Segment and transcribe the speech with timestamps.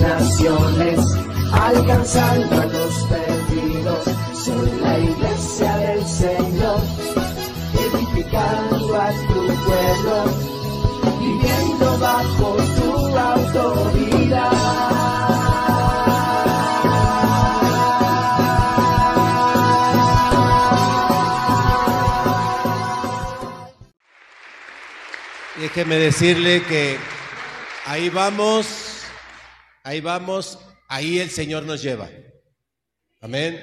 [0.00, 1.00] naciones,
[1.52, 4.04] alcanzando a los perdidos.
[4.44, 6.80] Soy la iglesia del Señor,
[7.74, 10.24] edificando a tu pueblo,
[11.20, 14.80] viviendo bajo tu autoridad.
[25.60, 26.96] Déjeme decirle que
[27.86, 28.89] ahí vamos,
[29.82, 32.08] ahí vamos, ahí el Señor nos lleva.
[33.20, 33.60] Amén.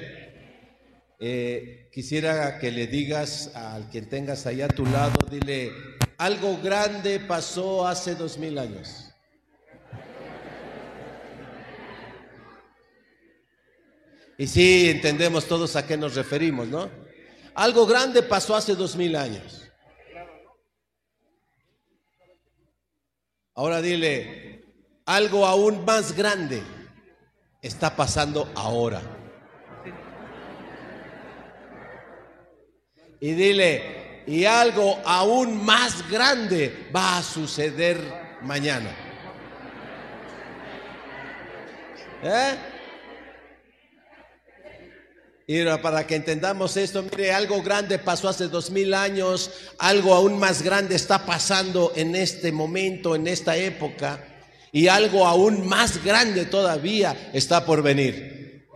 [1.20, 5.72] Eh, quisiera que le digas al quien tengas ahí a tu lado, dile,
[6.16, 9.12] algo grande pasó hace dos mil años.
[14.40, 16.88] Y sí, entendemos todos a qué nos referimos, ¿no?
[17.54, 19.68] Algo grande pasó hace dos mil años.
[23.56, 24.47] Ahora dile,
[25.08, 26.62] algo aún más grande
[27.62, 29.00] está pasando ahora.
[33.18, 37.98] Y dile, y algo aún más grande va a suceder
[38.42, 38.94] mañana.
[42.22, 42.56] ¿Eh?
[45.46, 50.38] Y para que entendamos esto, mire, algo grande pasó hace dos mil años, algo aún
[50.38, 54.27] más grande está pasando en este momento, en esta época,
[54.72, 58.66] y algo aún más grande todavía está por venir.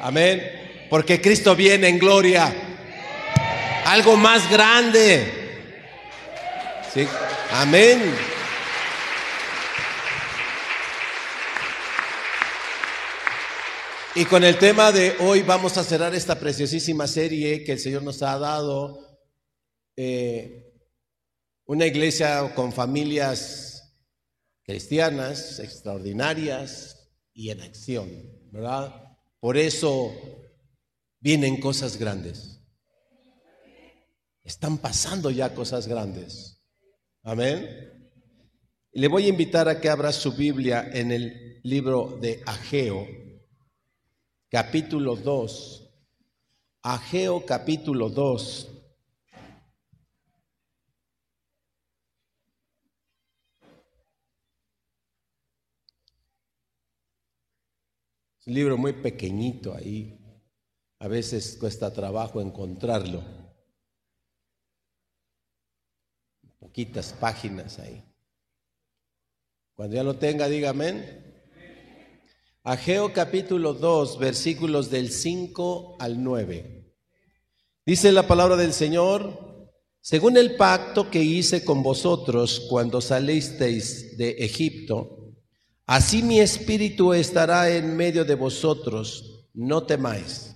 [0.00, 0.86] Amén.
[0.88, 2.52] Porque Cristo viene en gloria.
[3.84, 5.40] Algo más grande.
[7.52, 8.14] Amén.
[14.16, 18.02] Y con el tema de hoy vamos a cerrar esta preciosísima serie que el Señor
[18.02, 19.20] nos ha dado.
[19.96, 20.66] Eh,
[21.66, 23.69] una iglesia con familias
[24.70, 28.08] cristianas extraordinarias y en acción,
[28.52, 29.16] ¿verdad?
[29.40, 30.14] Por eso
[31.18, 32.60] vienen cosas grandes.
[34.44, 36.62] Están pasando ya cosas grandes.
[37.24, 38.12] Amén.
[38.92, 43.08] Le voy a invitar a que abra su Biblia en el libro de Ageo
[44.50, 45.90] capítulo 2.
[46.82, 48.69] Ageo capítulo 2.
[58.40, 60.18] Es un libro muy pequeñito ahí.
[60.98, 63.22] A veces cuesta trabajo encontrarlo.
[66.58, 68.02] Poquitas páginas ahí.
[69.74, 71.22] Cuando ya lo tenga, diga amén.
[72.62, 76.94] Ageo capítulo 2, versículos del 5 al 9.
[77.84, 84.30] Dice la palabra del Señor, según el pacto que hice con vosotros cuando salisteis de
[84.30, 85.19] Egipto,
[85.90, 90.54] así mi espíritu estará en medio de vosotros, no temáis.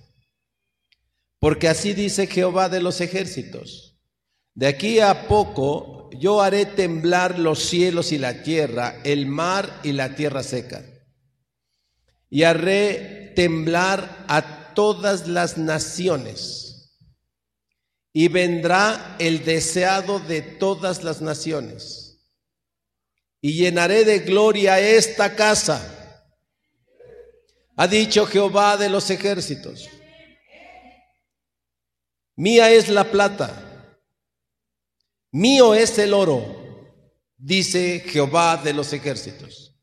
[1.39, 3.99] Porque así dice Jehová de los ejércitos,
[4.53, 9.91] de aquí a poco yo haré temblar los cielos y la tierra, el mar y
[9.91, 10.85] la tierra seca.
[12.29, 16.95] Y haré temblar a todas las naciones,
[18.13, 22.04] y vendrá el deseado de todas las naciones,
[23.45, 26.25] y llenaré de gloria esta casa,
[27.75, 29.87] ha dicho Jehová de los ejércitos.
[32.35, 33.99] Mía es la plata,
[35.31, 36.89] mío es el oro,
[37.37, 39.75] dice Jehová de los ejércitos.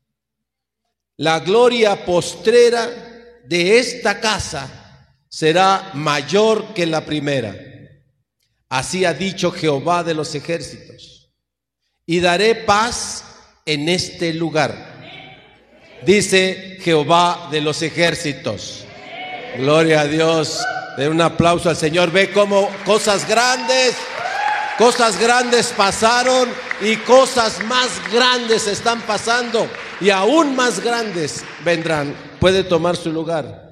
[1.15, 2.85] La gloria postrera
[3.45, 7.55] de esta casa será mayor que la primera.
[8.67, 11.33] Así ha dicho Jehová de los ejércitos.
[12.05, 13.29] Y daré paz
[13.65, 14.93] en este lugar.
[16.05, 18.85] Dice Jehová de los ejércitos.
[19.57, 20.59] Gloria a Dios.
[20.97, 22.11] De un aplauso al Señor.
[22.11, 23.95] Ve cómo cosas grandes,
[24.77, 26.49] cosas grandes pasaron
[26.81, 29.67] y cosas más grandes están pasando
[30.01, 32.13] y aún más grandes vendrán.
[32.39, 33.63] Puede tomar su lugar.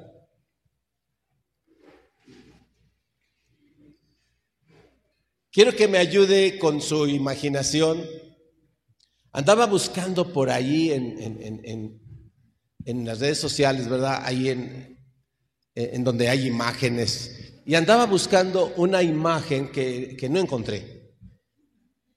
[5.51, 8.07] Quiero que me ayude con su imaginación
[9.31, 12.01] Andaba buscando por ahí en, en, en,
[12.85, 14.21] en las redes sociales, ¿verdad?
[14.23, 17.61] Ahí en, donde hay imágenes.
[17.65, 21.15] Y andaba buscando una imagen que, que no encontré.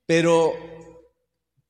[0.07, 0.53] Pero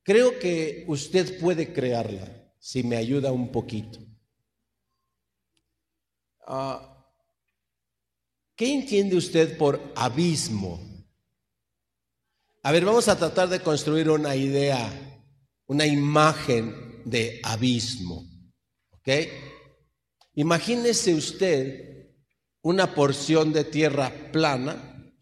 [0.03, 3.99] creo que usted puede crearla si me ayuda un poquito.
[6.47, 6.91] Ah,
[8.57, 10.81] ¿Qué entiende usted por abismo?
[12.63, 15.14] A ver, vamos a tratar de construir una idea,
[15.67, 18.25] una imagen de abismo.
[18.91, 19.09] ¿Ok?
[20.35, 21.95] Imagínese usted
[22.63, 25.13] una porción de tierra plana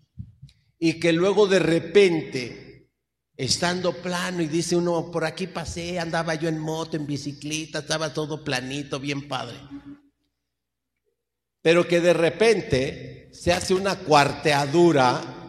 [0.79, 2.89] y que luego de repente,
[3.37, 8.15] estando plano y dice uno, por aquí pasé, andaba yo en moto, en bicicleta, estaba
[8.15, 9.56] todo planito, bien padre.
[11.61, 15.42] Pero que de repente se hace una cuarteadura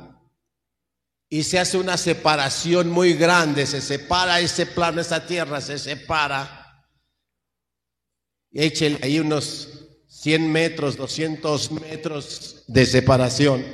[1.33, 6.59] y se hace una separación muy grande, se separa ese plano, esa tierra, se separa
[8.51, 9.67] eche ahí unos
[10.09, 13.65] 100 metros, 200 metros de separación.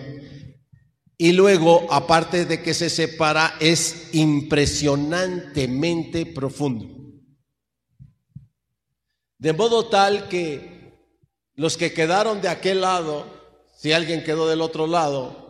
[1.17, 6.87] Y luego, aparte de que se separa, es impresionantemente profundo.
[9.37, 10.93] De modo tal que
[11.55, 13.27] los que quedaron de aquel lado,
[13.77, 15.48] si alguien quedó del otro lado,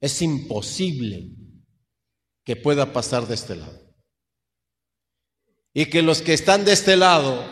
[0.00, 1.30] es imposible
[2.44, 3.78] que pueda pasar de este lado.
[5.72, 7.44] Y que los que están de este lado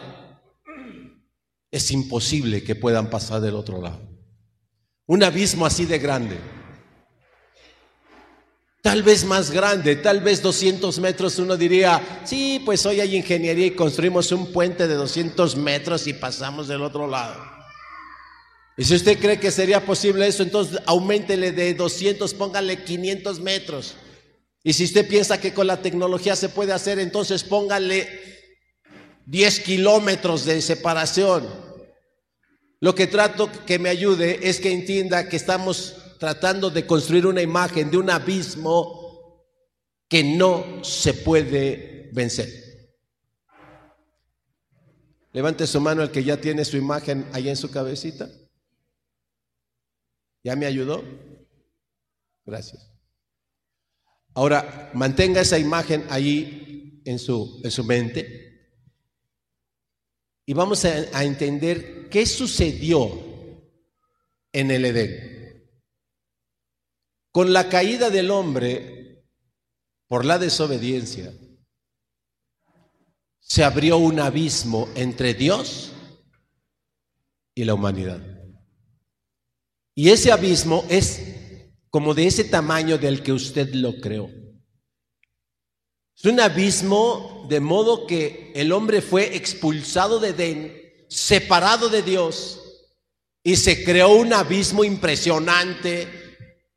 [1.71, 4.00] es imposible que puedan pasar del otro lado.
[5.06, 6.39] Un abismo así de grande.
[8.83, 13.67] Tal vez más grande, tal vez 200 metros, uno diría, sí, pues hoy hay ingeniería
[13.67, 17.57] y construimos un puente de 200 metros y pasamos del otro lado.
[18.79, 23.97] Y si usted cree que sería posible eso, entonces aumentele de 200, póngale 500 metros.
[24.63, 28.09] Y si usted piensa que con la tecnología se puede hacer, entonces póngale
[29.27, 31.49] 10 kilómetros de separación.
[32.79, 37.43] Lo que trato que me ayude es que entienda que estamos tratando de construir una
[37.43, 39.45] imagen de un abismo
[40.09, 42.49] que no se puede vencer.
[45.33, 48.31] Levante su mano el que ya tiene su imagen ahí en su cabecita.
[50.49, 51.05] ¿Ya me ayudó?
[52.47, 52.91] Gracias.
[54.33, 58.73] Ahora, mantenga esa imagen ahí en su, en su mente
[60.47, 63.11] y vamos a, entender qué sucedió
[64.50, 65.71] en el Edén.
[67.31, 69.27] Con la caída del hombre
[70.06, 71.31] por la desobediencia,
[73.39, 75.93] se abrió un abismo entre Dios
[77.55, 78.38] y la humanidad.
[79.99, 81.21] Y ese abismo es
[81.91, 84.31] como de ese tamaño del que usted lo creó.
[86.17, 92.61] Es un abismo de modo que el hombre fue expulsado de Edén, separado de Dios,
[93.43, 96.06] y se creó un abismo impresionante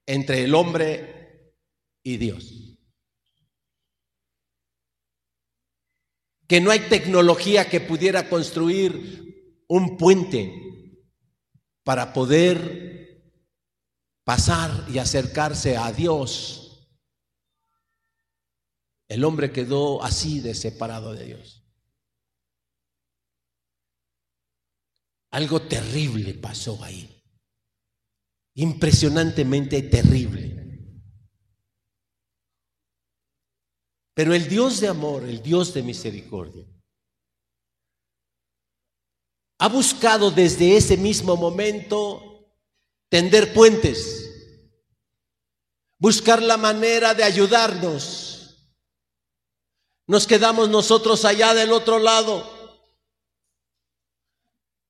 [0.08, 1.54] entre el hombre
[2.02, 2.76] y Dios.
[6.48, 10.52] Que no hay tecnología que pudiera construir un puente
[11.84, 12.91] para poder
[14.24, 16.62] pasar y acercarse a Dios
[19.12, 21.62] el hombre quedó así de separado de Dios.
[25.32, 27.22] Algo terrible pasó ahí.
[28.56, 31.04] Impresionantemente terrible.
[34.14, 36.66] Pero el Dios de amor, el Dios de misericordia,
[39.60, 42.31] ha buscado desde ese mismo momento
[43.12, 44.32] tender puentes,
[46.00, 48.32] buscar la manera de ayudarnos
[50.12, 52.46] nos quedamos nosotros allá del otro lado.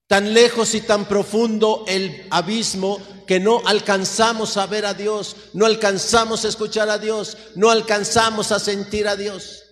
[0.08, 5.64] Tan lejos y tan profundo el abismo que no alcanzamos a ver a Dios, no
[5.64, 9.62] alcanzamos a escuchar a Dios, no alcanzamos a sentir a Dios.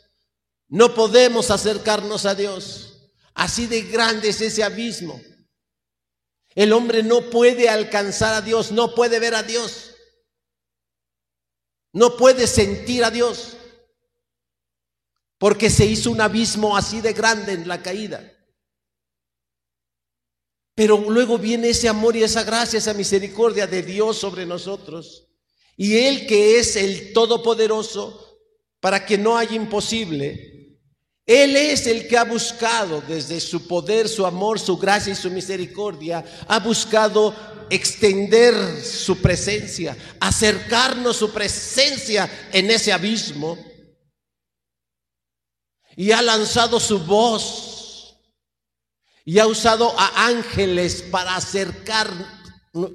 [0.69, 3.11] No podemos acercarnos a Dios.
[3.35, 5.21] Así de grande es ese abismo.
[6.54, 9.95] El hombre no puede alcanzar a Dios, no puede ver a Dios,
[11.92, 13.57] no puede sentir a Dios
[15.40, 18.30] porque se hizo un abismo así de grande en la caída.
[20.75, 25.28] Pero luego viene ese amor y esa gracia, esa misericordia de Dios sobre nosotros.
[25.78, 28.38] Y Él que es el Todopoderoso,
[28.80, 30.59] para que no haya imposible,
[31.30, 35.30] Él es el que ha buscado desde su poder, su amor, su gracia y su
[35.30, 37.32] misericordia, ha buscado
[37.70, 43.56] extender su presencia, acercarnos su presencia en ese abismo
[45.94, 48.18] y ha lanzado su voz
[49.25, 52.10] y ha usado a ángeles para acercar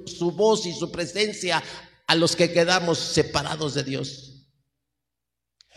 [0.04, 1.64] su voz y su presencia
[2.06, 4.46] a los que quedamos separados de Dios.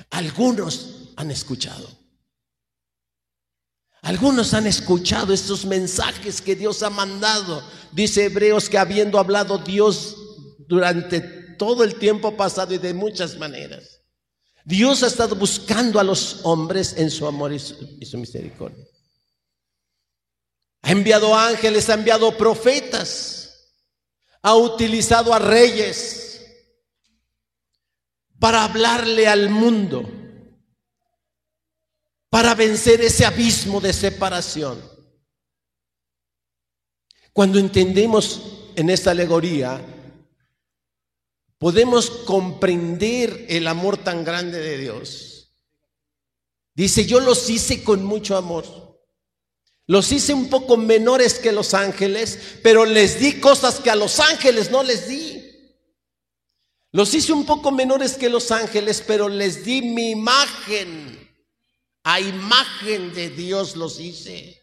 [0.10, 1.99] Algunos han escuchado.
[4.01, 7.63] Algunos han escuchado estos mensajes que Dios ha mandado.
[7.91, 10.15] Dice Hebreos que habiendo hablado Dios
[10.68, 14.01] durante todo el tiempo pasado y de muchas maneras,
[14.63, 18.86] Dios ha estado buscando a los hombres en su amor y su, misericordia.
[20.82, 23.74] Ha enviado ángeles, ha enviado profetas,
[24.41, 26.41] ha utilizado a reyes
[28.39, 30.19] para hablarle al mundo
[32.30, 34.82] para vencer ese abismo de separación.
[37.34, 39.82] Cuando entendemos en esta alegoría,
[41.58, 45.52] podemos comprender el amor tan grande de Dios.
[46.74, 48.66] Dice, yo los hice con mucho amor.
[49.86, 54.20] Los hice un poco menores que los ángeles, pero les di cosas que a los
[54.20, 55.44] ángeles no les di.
[56.92, 61.19] Los hice un poco menores que los ángeles, pero les di mi imagen.
[62.03, 64.62] A imagen de Dios los hice.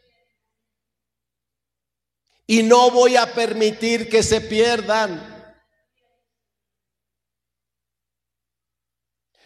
[2.47, 5.35] Y no voy a permitir que se pierdan.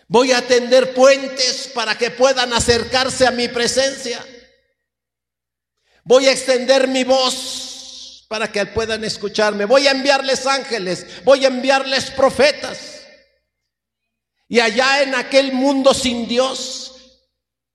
[0.07, 4.25] Voy a tender puentes para que puedan acercarse a mi presencia.
[6.03, 9.65] Voy a extender mi voz para que puedan escucharme.
[9.65, 11.25] Voy a enviarles ángeles.
[11.25, 13.03] Voy a enviarles profetas.
[14.49, 16.90] Y allá en aquel mundo sin Dios,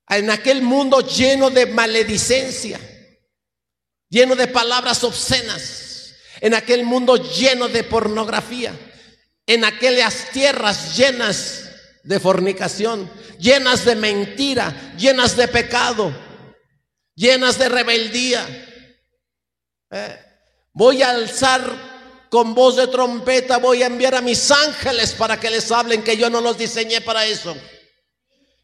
[0.10, 2.80] en aquel mundo lleno de maledicencia,
[4.10, 8.74] lleno de palabras obscenas, en aquel mundo lleno de pornografía,
[9.48, 11.70] en aquellas tierras llenas
[12.04, 13.10] de fornicación,
[13.40, 16.16] llenas de mentira, llenas de pecado,
[17.16, 18.46] llenas de rebeldía.
[19.92, 20.20] Eh,
[20.74, 25.50] voy a alzar con voz de trompeta, voy a enviar a mis ángeles para que
[25.50, 27.56] les hablen que yo no los diseñé para eso.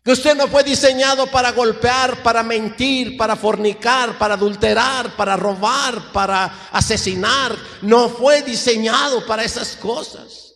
[0.03, 6.11] Que usted no fue diseñado para golpear, para mentir, para fornicar, para adulterar, para robar,
[6.11, 7.55] para asesinar.
[7.83, 10.55] No fue diseñado para esas cosas.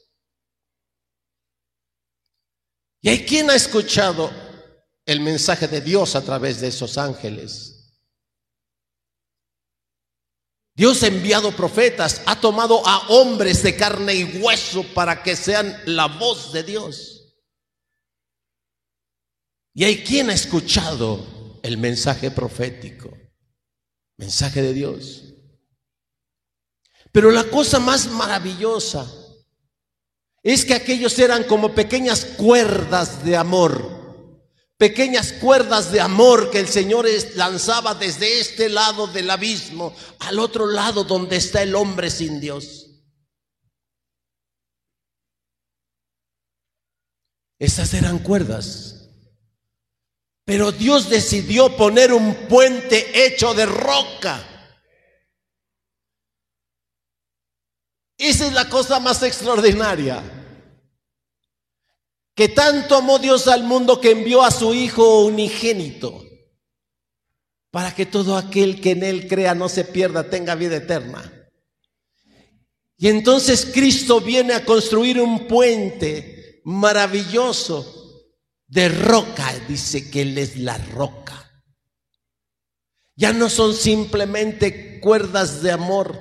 [3.02, 4.32] Y hay quien ha escuchado
[5.06, 7.76] el mensaje de Dios a través de esos ángeles.
[10.76, 15.80] Dios ha enviado profetas, ha tomado a hombres de carne y hueso para que sean
[15.86, 17.15] la voz de Dios.
[19.78, 23.12] Y hay quien ha escuchado el mensaje profético,
[24.16, 25.34] mensaje de Dios.
[27.12, 29.06] Pero la cosa más maravillosa
[30.42, 34.42] es que aquellos eran como pequeñas cuerdas de amor,
[34.78, 37.06] pequeñas cuerdas de amor que el Señor
[37.36, 42.92] lanzaba desde este lado del abismo al otro lado donde está el hombre sin Dios.
[47.60, 48.95] Esas eran cuerdas
[50.56, 54.42] pero Dios decidió poner un puente hecho de roca.
[58.18, 60.24] Esa es la cosa más extraordinaria.
[62.34, 66.24] Que tanto amó Dios al mundo que envió a su Hijo unigénito
[67.70, 71.50] para que todo aquel que en Él crea no se pierda, tenga vida eterna.
[72.96, 77.95] Y entonces Cristo viene a construir un puente maravilloso
[78.76, 81.42] de roca, dice que Él es la roca.
[83.16, 86.20] Ya no son simplemente cuerdas de amor,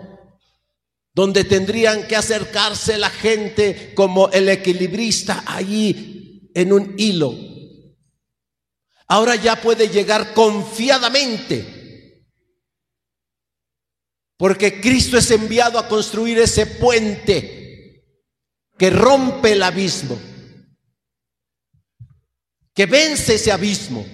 [1.12, 7.34] donde tendrían que acercarse la gente como el equilibrista allí en un hilo.
[9.08, 12.22] Ahora ya puede llegar confiadamente,
[14.36, 18.04] porque Cristo es enviado a construir ese puente
[18.78, 20.33] que rompe el abismo
[22.74, 24.04] que vence ese abismo.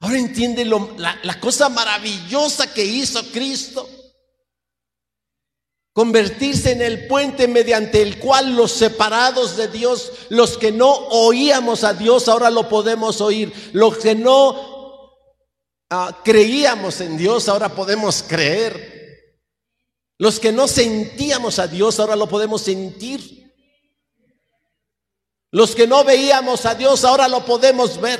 [0.00, 3.88] Ahora entiende la, cosa maravillosa que hizo Cristo.
[5.94, 11.84] Convertirse en el puente mediante el cual los separados de Dios, los que no oíamos
[11.84, 13.52] a Dios, ahora lo podemos oír.
[13.72, 15.14] Los que no
[15.90, 18.92] ah, creíamos en Dios, ahora podemos creer.
[20.18, 23.41] Los que no sentíamos a Dios, ahora lo podemos sentir.
[25.52, 28.18] Los que no veíamos a Dios ahora lo podemos ver.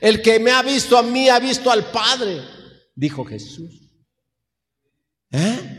[0.00, 2.42] El que me ha visto a mí ha visto al Padre,
[2.94, 3.70] dijo Jesús.
[5.30, 5.76] ¿Eh?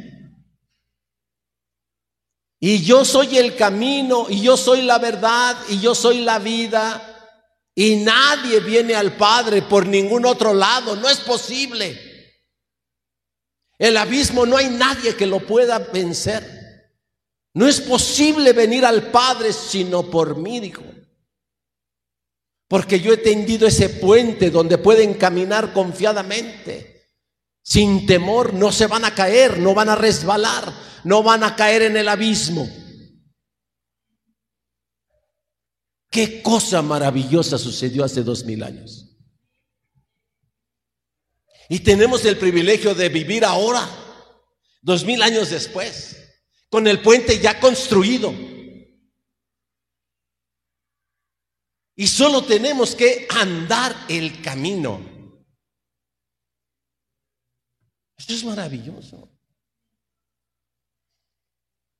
[2.59, 7.07] Y yo soy el camino, y yo soy la verdad, y yo soy la vida,
[7.73, 10.95] Y nadie viene al Padre por ningún otro lado.
[10.97, 11.97] No es posible.
[13.79, 16.60] El abismo no hay nadie que lo pueda vencer.
[17.53, 20.83] No es posible venir al Padre sino por mí, dijo.
[22.67, 27.09] Porque yo he tendido ese puente donde pueden caminar confiadamente,
[27.61, 31.81] sin temor, no se van a caer, no van a resbalar, no van a caer
[31.81, 32.69] en el abismo.
[36.09, 39.07] Qué cosa maravillosa sucedió hace dos mil años.
[41.67, 43.89] Y tenemos el privilegio de vivir ahora,
[44.81, 46.20] dos mil años después,
[46.71, 48.33] con el puente ya construido.
[51.97, 55.01] Y solo tenemos que andar el camino.
[58.17, 59.29] Esto es maravilloso.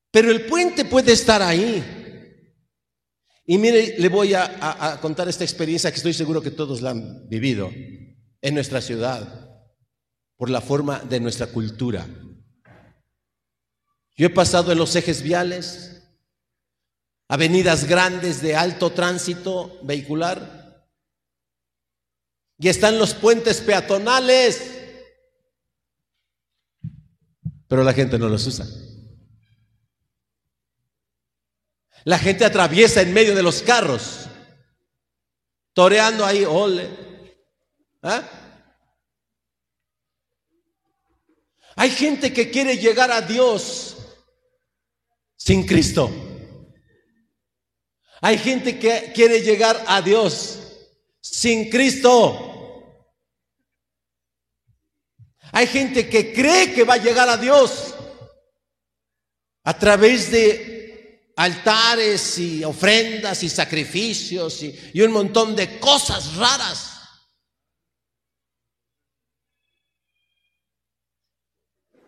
[0.10, 1.84] Pero el puente puede estar ahí.
[3.46, 7.28] Y mire, le voy a, contar esta experiencia que estoy seguro que todos la han
[7.28, 7.70] vivido
[8.42, 9.50] en nuestra ciudad,
[10.38, 12.08] por la forma de nuestra cultura.
[14.16, 16.04] Yo he pasado en los ejes viales,
[17.28, 20.86] avenidas grandes de alto tránsito vehicular,
[22.58, 24.80] y están los puentes peatonales,
[27.68, 28.68] pero la gente no los usa.
[32.04, 34.28] La gente atraviesa en medio de los carros,
[35.74, 36.90] toreando ahí, ole.
[38.04, 38.24] ¿Ah?
[41.76, 43.98] Hay gente que quiere llegar a Dios
[45.44, 46.12] sin Cristo.
[48.22, 50.60] Hay gente que quiere llegar a Dios
[51.20, 53.08] sin Cristo.
[55.52, 57.96] Hay gente que cree que va a llegar a Dios
[59.64, 66.92] a través de altares y ofrendas y sacrificios y, un montón de cosas raras.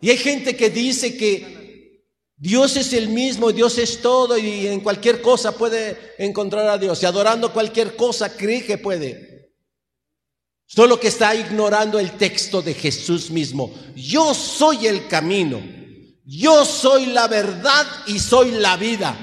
[0.00, 1.63] Y hay gente que dice que
[2.44, 7.02] Dios es el mismo, Dios es todo y en cualquier cosa puede encontrar a Dios.
[7.02, 9.50] Y adorando cualquier cosa cree que puede.
[10.66, 13.74] Solo que está ignorando el texto de Jesús mismo.
[13.96, 15.58] Yo soy el camino.
[16.26, 19.16] Yo soy la verdad y soy la vida.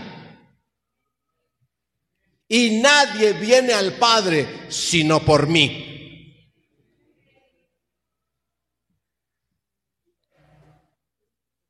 [2.48, 6.58] Y nadie viene al Padre sino por mí.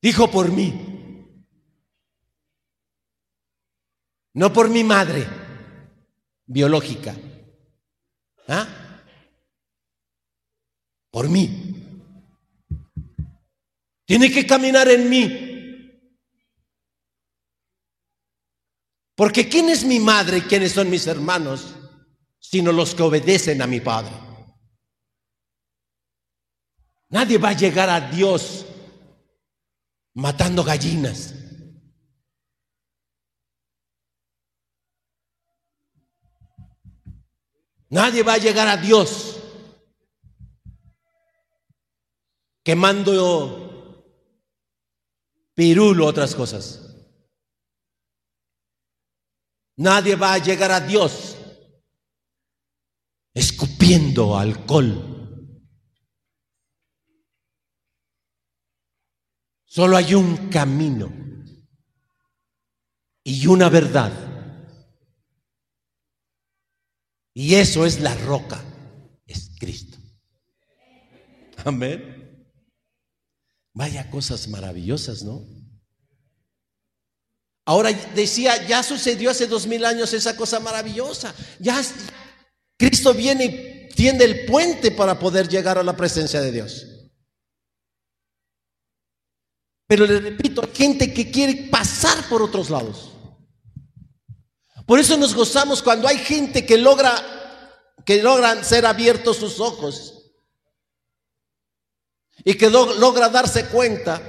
[0.01, 1.00] Dijo por mí.
[4.33, 5.27] No por mi madre
[6.45, 7.15] biológica.
[8.47, 8.67] ¿Ah?
[11.09, 11.75] Por mí.
[14.05, 15.51] Tiene que caminar en mí.
[19.15, 21.75] Porque ¿quién es mi madre y quiénes son mis hermanos?
[22.39, 24.11] Sino los que obedecen a mi Padre.
[27.09, 28.65] Nadie va a llegar a Dios
[30.13, 31.35] matando gallinas.
[37.91, 39.37] Nadie va a llegar a Dios
[42.63, 44.07] quemando
[45.53, 46.79] pirulo, otras cosas.
[49.75, 51.35] Nadie va a llegar a Dios
[53.33, 55.09] escupiendo alcohol.
[59.65, 61.11] Solo hay un camino
[63.21, 64.30] y una verdad.
[67.33, 68.61] Y eso es la roca,
[69.25, 69.97] es Cristo.
[71.63, 72.45] Amén.
[73.73, 75.45] Vaya cosas maravillosas, ¿no?
[77.65, 81.33] Ahora decía, ya sucedió hace dos mil años esa cosa maravillosa.
[81.59, 81.81] Ya
[82.77, 86.87] Cristo viene y tiende el puente para poder llegar a la presencia de Dios.
[89.87, 93.10] Pero le repito, hay gente que quiere pasar por otros lados.
[94.85, 97.13] Por eso nos gozamos cuando hay gente que logra
[98.05, 100.31] que logran ser abiertos sus ojos
[102.43, 104.21] y que logra darse cuenta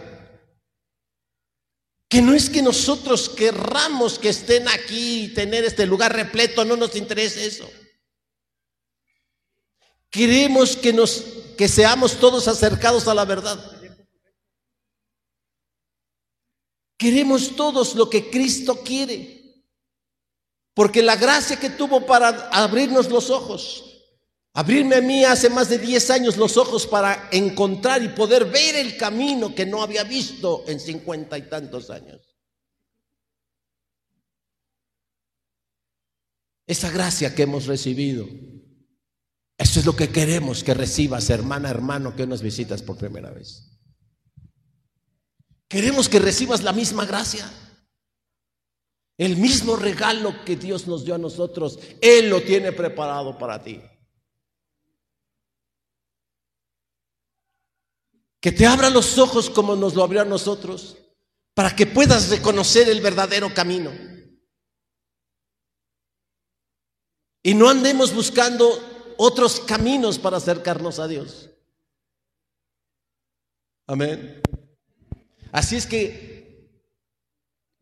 [2.09, 6.77] que no es que nosotros querramos que estén aquí y tener este lugar repleto, no
[6.77, 7.71] nos interesa eso.
[10.11, 11.25] Queremos que nos
[11.57, 13.59] que seamos todos acercados a la verdad.
[16.99, 19.32] Queremos todos lo que Cristo quiere.
[20.75, 23.89] Porque la gracia que tuvo para abrirnos los ojos
[24.55, 28.77] Abrirme a mí hace más de 10 años los ojos para encontrar y poder ver
[28.77, 32.33] el camino que no había visto en cincuenta y tantos años.
[36.73, 38.27] esa gracia que hemos recibido.
[39.59, 43.79] Eso es lo que queremos que recibas, hermana, hermano, que nos visitas por primera vez.
[45.69, 47.51] Queremos que recibas la misma gracia.
[49.19, 53.81] El mismo regalo que Dios nos dio a nosotros, Él lo tiene preparado para ti.
[58.41, 60.97] Que te abra los ojos como nos lo abrió a nosotros,
[61.55, 63.93] para que puedas reconocer el verdadero camino.
[67.43, 71.51] Y no andemos buscando otros caminos para acercarnos a Dios.
[73.87, 74.41] Amén.
[75.53, 76.32] Así es que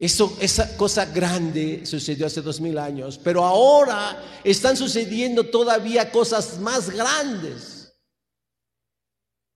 [0.00, 6.58] eso, esa cosa grande sucedió hace dos mil años, pero ahora están sucediendo todavía cosas
[6.58, 7.92] más grandes.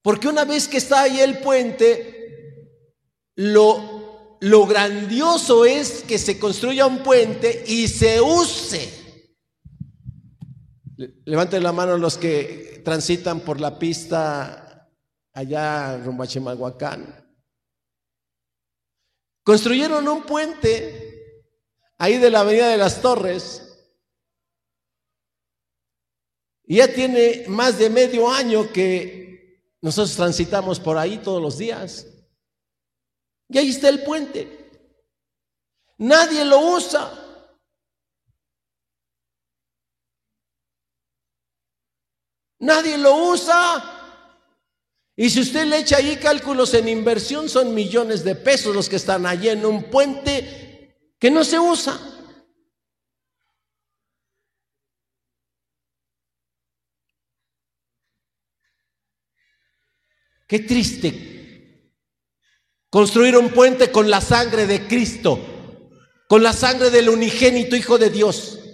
[0.03, 2.69] Porque una vez que está ahí el puente,
[3.37, 8.87] lo, lo grandioso es que se construya un puente y se use.
[11.25, 14.91] Levanten la mano los que transitan por la pista
[15.33, 17.24] allá rumbo a Chimalhuacán.
[19.45, 21.45] Construyeron un puente
[21.99, 23.61] ahí de la Avenida de las Torres.
[26.63, 32.07] Y ya tiene más de medio año que nosotros transitamos por ahí todos los días.
[33.47, 34.71] Y ahí está el puente.
[35.99, 37.13] Nadie lo usa.
[42.57, 43.94] Nadie lo usa.
[45.15, 48.97] Y si usted le echa ahí cálculos en inversión, son millones de pesos los que
[48.97, 51.99] están allí en un puente que no se usa.
[60.47, 61.35] Qué triste
[62.95, 65.37] construir un puente con la sangre de Cristo,
[66.29, 68.64] con la sangre del unigénito Hijo de Dios.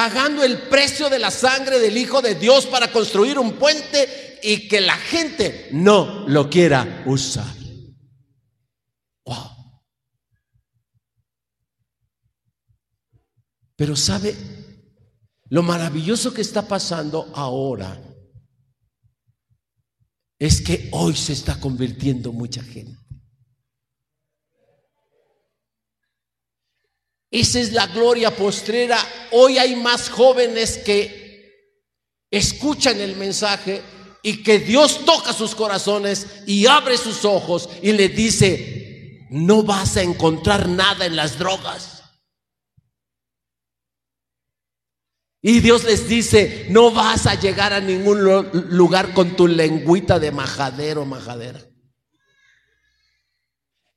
[0.00, 4.66] Pagando el precio de la sangre del Hijo de Dios para construir un puente y
[4.66, 7.54] que la gente no lo quiera usar.
[9.26, 9.82] Wow.
[13.76, 14.34] Pero sabe
[15.50, 18.00] lo maravilloso que está pasando ahora
[20.38, 22.96] es que hoy se está convirtiendo mucha gente.
[27.30, 28.98] Esa es la gloria postrera.
[29.30, 31.20] Hoy hay más jóvenes que
[32.30, 33.82] escuchan el mensaje
[34.22, 39.96] y que Dios toca sus corazones y abre sus ojos y le dice, no vas
[39.96, 42.02] a encontrar nada en las drogas.
[45.42, 48.22] Y Dios les dice, no vas a llegar a ningún
[48.76, 51.69] lugar con tu lengüita de majadero, majadera.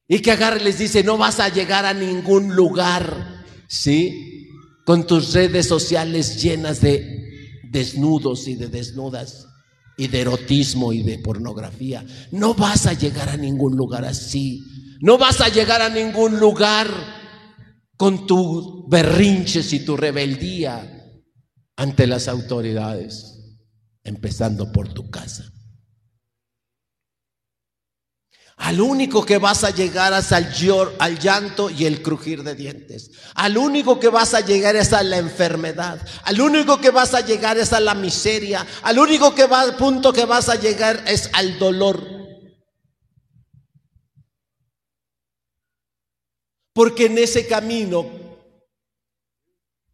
[0.08, 4.50] Y que agarre les dice, no vas a llegar a ningún lugar, ¿sí?
[4.86, 9.48] Con tus redes sociales llenas de desnudos y de desnudas
[9.98, 12.06] y de erotismo y de pornografía.
[12.32, 14.64] No vas a llegar a ningún lugar así.
[15.00, 16.88] No vas a llegar a ningún lugar
[17.96, 21.00] con tus berrinches y tu rebeldía
[21.76, 23.58] ante las autoridades,
[24.04, 25.53] empezando por tu casa.
[28.58, 30.54] Al único que vas a llegar es al,
[31.00, 33.12] al, llanto y el crujir de dientes.
[33.36, 36.00] Al único que vas a llegar es a la enfermedad.
[36.24, 38.66] Al único que vas a llegar es a la miseria.
[38.84, 42.06] Al único que va, punto que vas a llegar es al dolor.
[46.74, 48.24] Porque en ese camino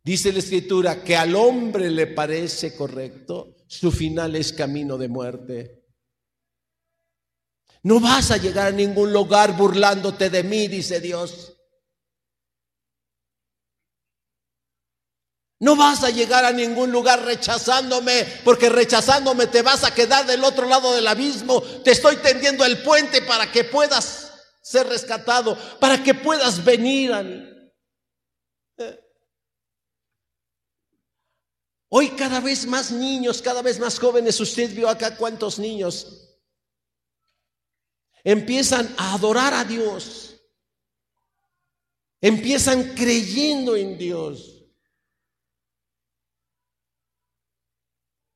[0.10, 5.79] Dice la escritura que al hombre le parece correcto, su final es camino de muerte.
[7.84, 11.56] No vas a llegar a ningún lugar burlándote de mí, dice Dios.
[15.62, 20.44] No vas a llegar a ningún lugar rechazándome, porque rechazándome te vas a quedar del
[20.44, 21.62] otro lado del abismo.
[21.62, 27.24] Te estoy tendiendo el puente para que puedas ser rescatado, para que puedas venir a
[27.24, 27.46] mí.
[31.90, 36.29] Hoy cada vez más niños, cada vez más jóvenes, usted vio acá cuántos niños
[38.24, 40.42] empiezan a adorar a Dios,
[42.22, 44.56] empiezan creyendo en Dios.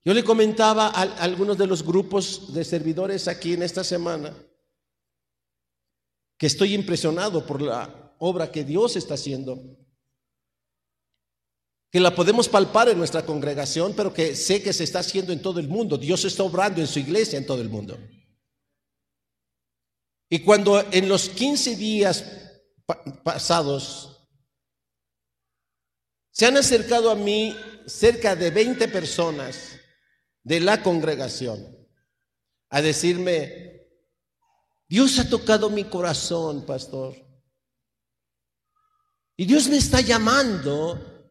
[0.06, 4.36] Yo le comentaba a, algunos de los grupos de servidores aquí en esta semana
[6.38, 9.78] que estoy impresionado por la obra que Dios está haciendo
[11.94, 15.44] que la podemos palpar en nuestra congregación, pero que sé que se está haciendo en
[15.44, 15.96] todo el mundo.
[15.96, 18.00] Dios está obrando en su iglesia en todo el mundo.
[20.34, 22.26] Y cuando en los 15 días
[23.24, 24.28] pasados
[26.32, 29.80] Se han acercado a mí cerca de 20 personas
[30.42, 31.78] de la congregación
[32.72, 33.92] a decirme,
[34.88, 37.16] Dios ha tocado mi corazón, pastor.
[39.38, 41.30] Y Dios me está llamando.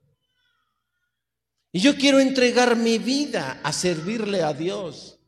[1.73, 5.19] Y yo quiero entregar mi vida a servirle a Dios.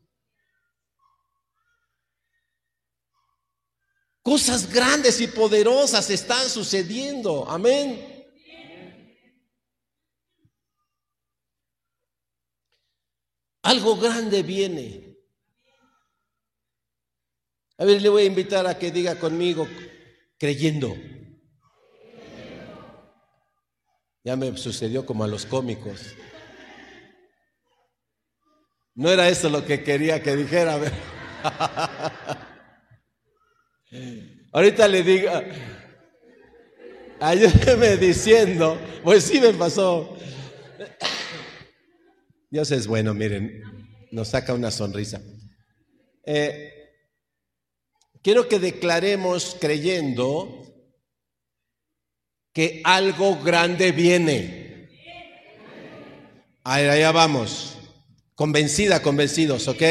[4.25, 7.47] Cosas grandes y poderosas están sucediendo.
[7.47, 8.25] Amén.
[13.61, 15.15] Algo grande viene.
[17.77, 19.67] A ver, le voy a invitar a que diga conmigo,
[20.39, 20.95] creyendo.
[24.23, 26.01] Ya me sucedió como a los cómicos.
[28.95, 30.79] No era eso lo que quería que dijera.
[34.51, 35.29] Ahorita le digo,
[37.19, 40.17] ayúdeme diciendo, pues sí me pasó.
[42.49, 43.61] Dios es bueno, miren,
[44.11, 45.21] nos saca una sonrisa.
[46.25, 46.71] Eh,
[48.21, 50.61] quiero que declaremos creyendo
[52.53, 54.89] que algo grande viene.
[56.63, 57.77] Allá vamos.
[58.33, 59.81] Convencida, convencidos, ¿ok?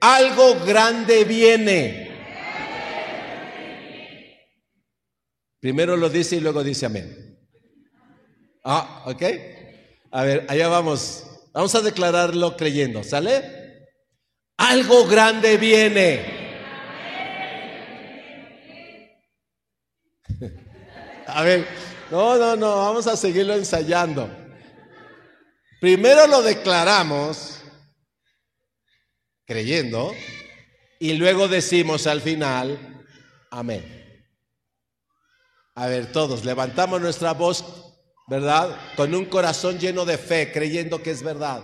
[0.00, 2.07] Algo grande viene.
[5.60, 7.38] Primero lo dice y luego dice amén.
[8.64, 9.22] Ah, ¿ok?
[10.10, 11.24] A ver, allá vamos.
[11.52, 13.88] Vamos a declararlo creyendo, ¿sale?
[14.56, 16.38] Algo grande viene.
[21.26, 21.66] A ver,
[22.10, 24.30] no, no, no, vamos a seguirlo ensayando.
[25.80, 27.60] Primero lo declaramos
[29.46, 30.12] creyendo
[30.98, 33.04] y luego decimos al final,
[33.50, 33.97] amén.
[35.78, 37.64] A ver, todos levantamos nuestra voz,
[38.26, 38.76] ¿verdad?
[38.96, 41.62] Con un corazón lleno de fe, creyendo que es verdad.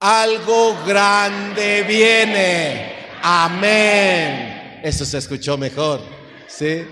[0.00, 3.20] Algo grande viene.
[3.22, 4.80] Amén.
[4.82, 6.00] Eso se escuchó mejor,
[6.48, 6.84] ¿sí?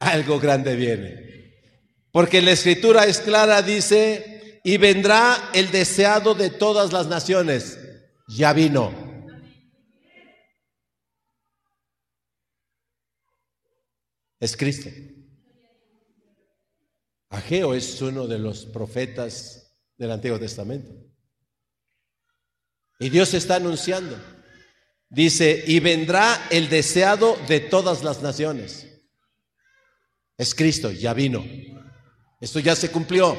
[0.00, 1.54] algo grande viene.
[2.10, 7.78] Porque la escritura es clara, dice, y vendrá el deseado de todas las naciones.
[8.28, 9.11] Ya vino.
[14.42, 14.90] Es Cristo.
[17.28, 20.92] Ageo es uno de los profetas del Antiguo Testamento.
[22.98, 24.20] Y Dios está anunciando.
[25.08, 28.88] Dice, y vendrá el deseado de todas las naciones.
[30.36, 31.44] Es Cristo, ya vino.
[32.40, 33.38] Esto ya se cumplió.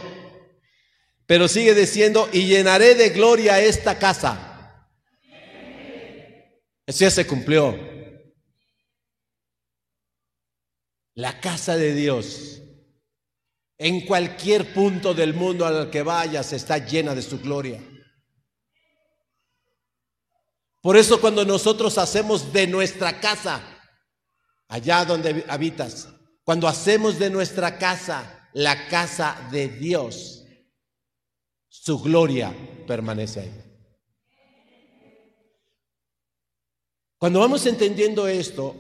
[1.26, 4.88] Pero sigue diciendo, y llenaré de gloria esta casa.
[6.86, 7.93] Eso ya se cumplió.
[11.16, 12.62] La casa de Dios,
[13.78, 17.82] en cualquier punto del mundo al que vayas, está llena de su gloria.
[20.82, 23.62] Por eso cuando nosotros hacemos de nuestra casa,
[24.68, 26.10] allá donde habitas,
[26.44, 30.44] cuando hacemos de nuestra casa la casa de Dios,
[31.70, 32.54] su gloria
[32.86, 33.64] permanece ahí.
[37.18, 38.76] Cuando vamos entendiendo esto,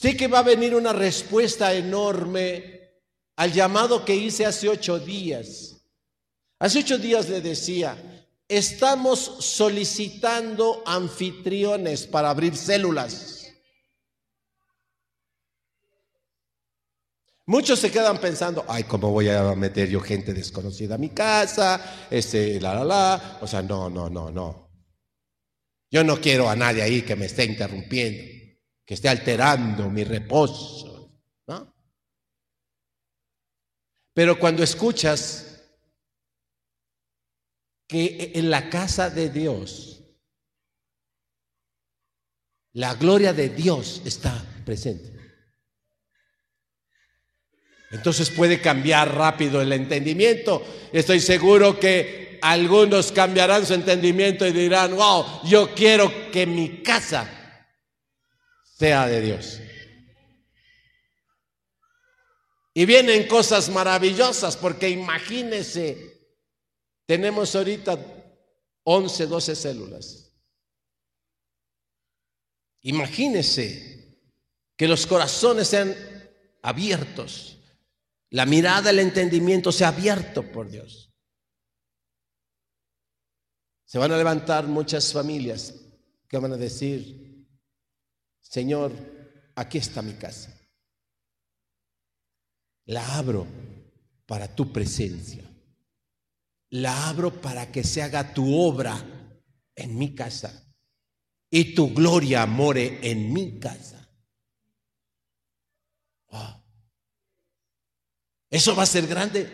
[0.00, 2.90] sé que va a venir una respuesta enorme
[3.36, 5.76] al llamado que hice hace ocho días.
[6.58, 7.96] Hace ocho días le decía,
[8.48, 13.32] estamos solicitando anfitriones para abrir células.
[17.46, 22.06] Muchos se quedan pensando, ay, ¿cómo voy a meter yo gente desconocida a mi casa?
[22.08, 23.38] Este, la, la, la.
[23.40, 24.70] O sea, no, no, no, no.
[25.90, 28.41] Yo no quiero a nadie ahí que me esté interrumpiendo,
[28.84, 31.74] que esté alterando mi reposo, ¿no?
[34.14, 35.48] Pero cuando escuchas
[37.86, 40.02] que en la casa de Dios,
[42.72, 45.12] la gloria de Dios está presente.
[47.90, 50.62] Entonces puede cambiar rápido el entendimiento.
[50.92, 57.41] Estoy seguro que algunos cambiarán su entendimiento y dirán, wow, yo quiero que mi casa
[58.82, 59.60] sea de Dios.
[62.74, 66.34] Y vienen cosas maravillosas porque imagínense,
[67.06, 67.96] tenemos ahorita
[68.82, 70.32] 11, 12 células.
[72.80, 74.18] Imagínense
[74.76, 75.94] que los corazones sean
[76.62, 77.60] abiertos
[78.30, 81.12] la mirada, el entendimiento se ha abierto por Dios.
[83.84, 85.74] Se van a levantar muchas familias
[86.28, 87.31] que van a decir,
[88.52, 88.92] Señor,
[89.56, 90.54] aquí está mi casa.
[92.84, 93.46] la abro
[94.26, 95.42] para tu presencia.
[96.68, 98.94] La abro para que se haga tu obra
[99.74, 100.70] en mi casa
[101.48, 104.06] y tu gloria more en mi casa.
[108.50, 109.48] Eso va a ser grande.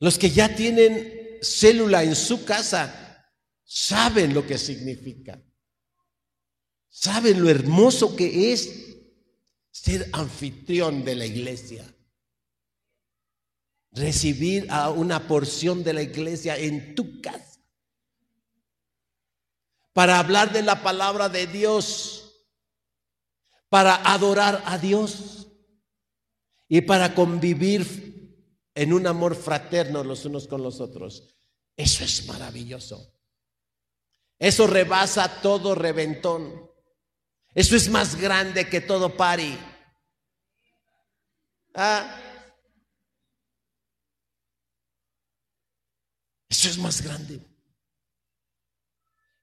[0.00, 3.30] Los que ya tienen célula en su casa
[3.62, 5.38] saben lo que significa.
[6.94, 8.98] Saben lo hermoso que es
[9.70, 11.90] ser anfitrión de la iglesia.
[13.92, 17.58] Recibir a una porción de la iglesia en tu casa.
[19.94, 22.46] Para hablar de la palabra de Dios.
[23.70, 25.48] Para adorar a Dios.
[26.68, 28.36] Y para convivir
[28.74, 31.34] en un amor fraterno los unos con los otros.
[31.74, 33.14] Eso es maravilloso.
[34.38, 36.71] Eso rebasa todo reventón.
[37.54, 39.58] Eso es más grande que todo pari.
[41.74, 42.18] Ah.
[46.48, 47.40] Eso es más grande.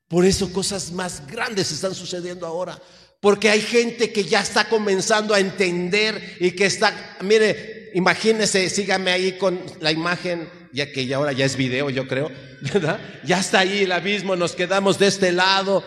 [0.07, 2.81] Por eso cosas más grandes están sucediendo ahora.
[3.21, 9.11] Porque hay gente que ya está comenzando a entender y que está, mire, imagínense, síganme
[9.11, 12.99] ahí con la imagen, ya que ya ahora ya es video, yo creo, ¿verdad?
[13.23, 15.83] Ya está ahí el abismo, nos quedamos de este lado,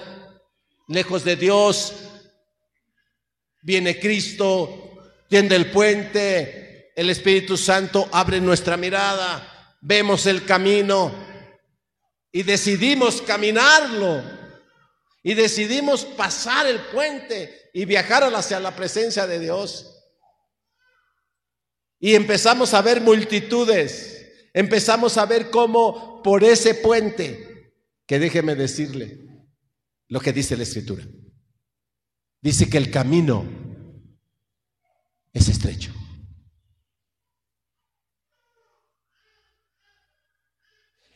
[0.88, 1.94] lejos de Dios.
[3.62, 11.14] Viene Cristo, tiende el puente, el Espíritu Santo abre nuestra mirada, vemos el camino
[12.30, 14.42] y decidimos caminarlo.
[15.24, 19.88] Y decidimos pasar el puente y viajar hacia la presencia de Dios.
[22.00, 27.72] Y empezamos a ver multitudes, empezamos a ver cómo por ese puente,
[28.04, 29.20] que déjeme decirle
[30.08, 31.04] lo que dice la escritura,
[32.42, 33.46] dice que el camino
[35.32, 35.92] es estrecho.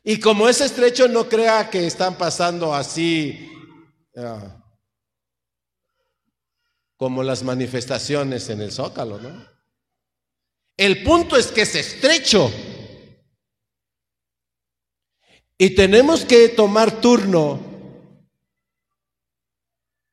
[0.05, 3.51] Y como es estrecho, no crea que están pasando así
[4.17, 4.65] ah,
[6.97, 9.45] como las manifestaciones en el zócalo, ¿no?
[10.77, 12.53] El punto es que es estrecho.
[15.59, 17.66] Y tenemos que tomar turno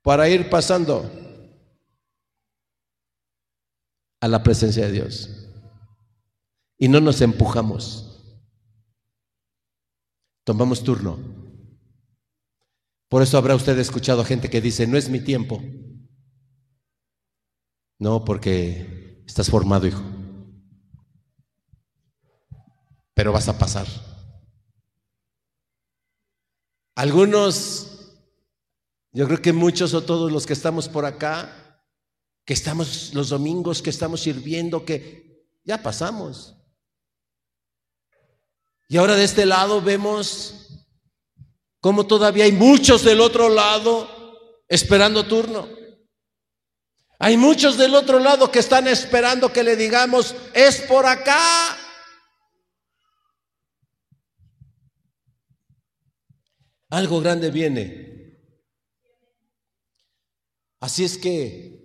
[0.04, 1.10] para ir pasando
[4.22, 5.50] a la presencia de Dios.
[6.78, 8.10] Y no nos empujamos.
[10.44, 11.18] Tomamos turno.
[13.10, 15.60] Por eso habrá usted escuchado gente que dice, no es mi tiempo.
[17.98, 20.04] No, porque estás formado, hijo
[23.14, 23.88] pero vas a pasar.
[26.96, 27.93] Algunos,
[29.14, 31.84] yo creo que muchos o todos los que estamos por acá,
[32.46, 36.56] que estamos los domingos, que estamos sirviendo, que ya pasamos.
[38.90, 40.86] Y ahora de este lado vemos
[41.80, 44.10] cómo todavía hay muchos del otro lado
[44.68, 45.70] esperando turno.
[47.20, 51.78] Hay muchos del otro lado que están esperando que le digamos, es por acá.
[56.90, 58.13] Algo grande viene.
[60.84, 61.80] Así es que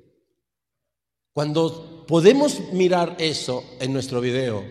[1.32, 4.64] cuando podemos mirar eso en nuestro video,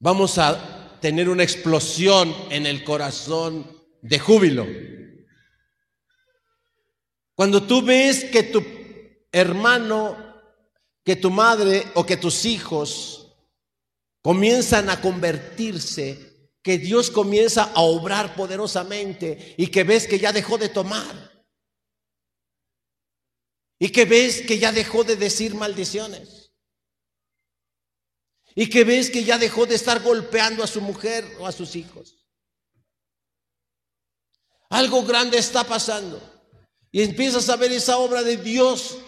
[0.00, 3.70] vamos a tener una explosión en el corazón
[4.00, 4.66] de júbilo.
[7.34, 8.64] Cuando tú ves que tu
[9.30, 10.16] hermano,
[11.04, 13.36] que tu madre o que tus hijos
[14.22, 20.56] comienzan a convertirse que Dios comienza a obrar poderosamente y que ves que ya dejó
[20.56, 21.33] de tomar.
[23.78, 26.52] Y que ves que ya dejó de decir maldiciones.
[28.54, 31.74] Y que ves que ya dejó de estar golpeando a su mujer o a sus
[31.76, 32.26] hijos.
[34.70, 36.20] Algo grande está pasando.
[36.92, 38.98] Y empiezas a ver esa obra de Dios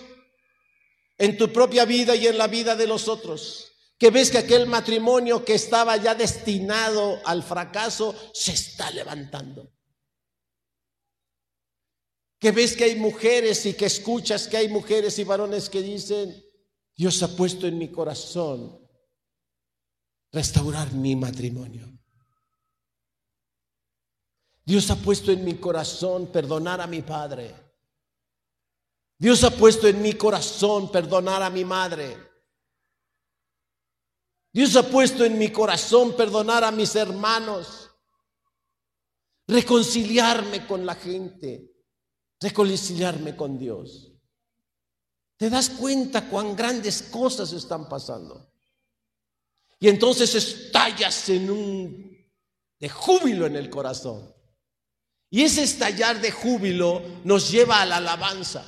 [1.19, 4.67] en tu propia vida y en la vida de los otros que ves que aquel
[4.67, 9.73] matrimonio que estaba ya destinado al fracaso se está levantando.
[12.47, 16.33] Que ves que hay mujeres y que escuchas que hay mujeres y varones que dicen,
[16.95, 18.89] Dios ha puesto en mi corazón
[20.31, 21.93] restaurar mi matrimonio.
[24.65, 27.53] Dios ha puesto en mi corazón perdonar a mi padre.
[29.19, 32.17] Dios ha puesto en mi corazón perdonar a mi madre.
[34.53, 37.91] Dios ha puesto en mi corazón perdonar a mis hermanos,
[39.49, 41.73] reconciliarme con la gente,
[42.41, 44.13] reconciliarme con Dios.
[45.39, 48.51] te das cuenta cuán grandes cosas están pasando.
[49.79, 52.17] Y entonces estallas en un
[52.79, 54.35] de júbilo en el corazón.
[55.29, 58.65] Y ese estallar de júbilo nos lleva a la alabanza.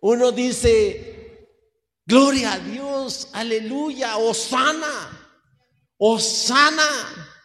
[0.00, 1.48] Uno dice,
[2.04, 5.38] gloria a Dios, aleluya, osana,
[5.98, 7.38] osana,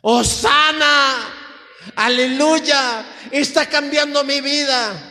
[0.00, 1.39] osana,
[1.96, 5.10] aleluya, está cambiando mi vida.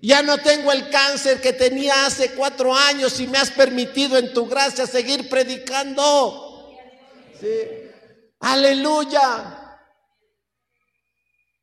[0.00, 4.34] Ya no tengo el cáncer que tenía hace cuatro años y me has permitido en
[4.34, 6.76] tu gracia seguir predicando.
[8.40, 9.64] Aleluya.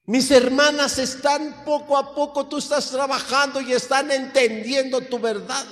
[0.06, 5.66] Mis hermanas están poco a poco, tú estás trabajando y están entendiendo tu verdad.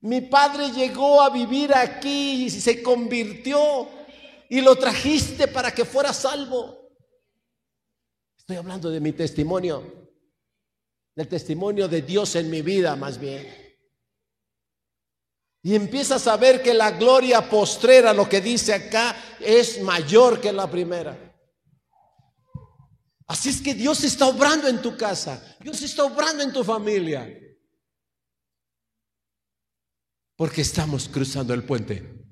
[0.00, 3.88] Mi padre llegó a vivir aquí y se convirtió
[4.48, 6.86] y lo trajiste para que fuera salvo.
[8.36, 10.10] Estoy hablando de mi testimonio,
[11.14, 13.66] del testimonio de Dios en mi vida más bien.
[15.62, 20.52] Y empiezas a ver que la gloria postrera, lo que dice acá, es mayor que
[20.52, 21.18] la primera.
[23.26, 27.28] Así es que Dios está obrando en tu casa, Dios está obrando en tu familia.
[30.36, 32.25] Porque estamos cruzando el puente.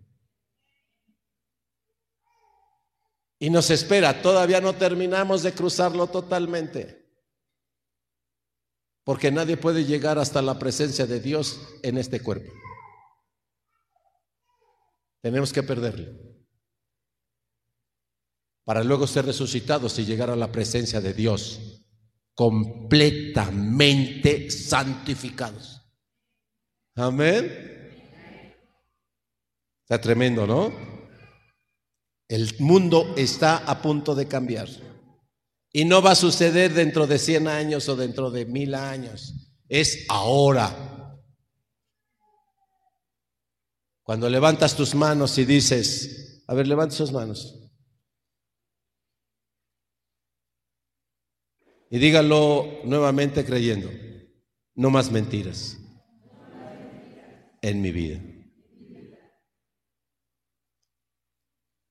[3.38, 7.04] Y nos espera, todavía no terminamos de cruzarlo totalmente.
[9.04, 12.50] Porque nadie puede llegar hasta la presencia de Dios en este cuerpo.
[15.20, 16.34] Tenemos que perderle.
[18.64, 21.60] Para luego ser resucitados y llegar a la presencia de Dios
[22.34, 25.82] completamente santificados.
[26.96, 27.72] Amén.
[29.82, 30.72] Está tremendo, ¿no?
[32.28, 34.68] El mundo está a punto de cambiar.
[35.72, 39.34] Y no va a suceder dentro de 100 años o dentro de mil años.
[39.68, 41.20] Es ahora.
[44.02, 47.60] Cuando levantas tus manos y dices, a ver, levanta sus manos.
[51.90, 53.88] Y dígalo nuevamente creyendo,
[54.74, 55.78] no más mentiras
[57.62, 58.20] en mi vida.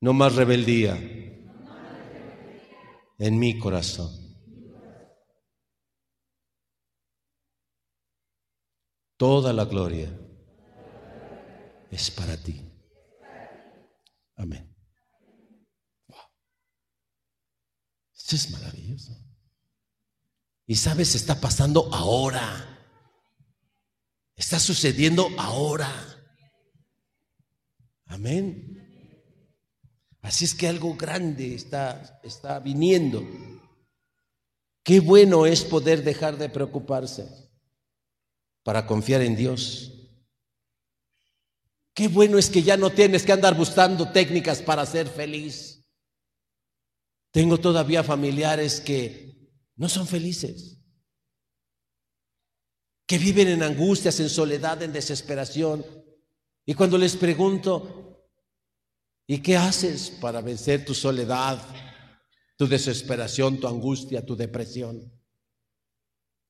[0.04, 0.98] No más rebeldía
[3.20, 4.12] en mi corazón.
[9.16, 10.12] Toda la gloria
[11.90, 12.70] es para ti.
[14.36, 14.76] Amén.
[18.14, 19.18] Esto es maravilloso.
[20.68, 22.78] Y sabes, está pasando ahora.
[24.36, 25.90] Está sucediendo ahora.
[28.08, 28.73] Amén.
[30.24, 33.22] Así es que algo grande está, está viniendo.
[34.82, 37.28] Qué bueno es poder dejar de preocuparse
[38.64, 39.92] para confiar en Dios.
[41.94, 45.86] Qué bueno es que ya no tienes que andar buscando técnicas para ser feliz.
[47.32, 50.80] Tengo todavía familiares que no son felices,
[53.06, 55.86] que viven en angustias, en soledad, en desesperación.
[56.66, 58.13] Y cuando les pregunto,
[59.26, 61.62] ¿Y qué haces para vencer tu soledad,
[62.58, 65.12] tu desesperación, tu angustia, tu depresión?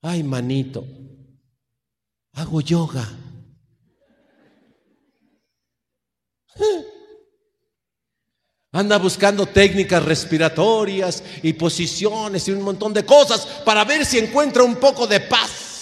[0.02, 0.86] Ay, manito,
[2.34, 3.08] hago yoga.
[8.72, 14.64] Anda buscando técnicas respiratorias y posiciones y un montón de cosas para ver si encuentra
[14.64, 15.73] un poco de paz.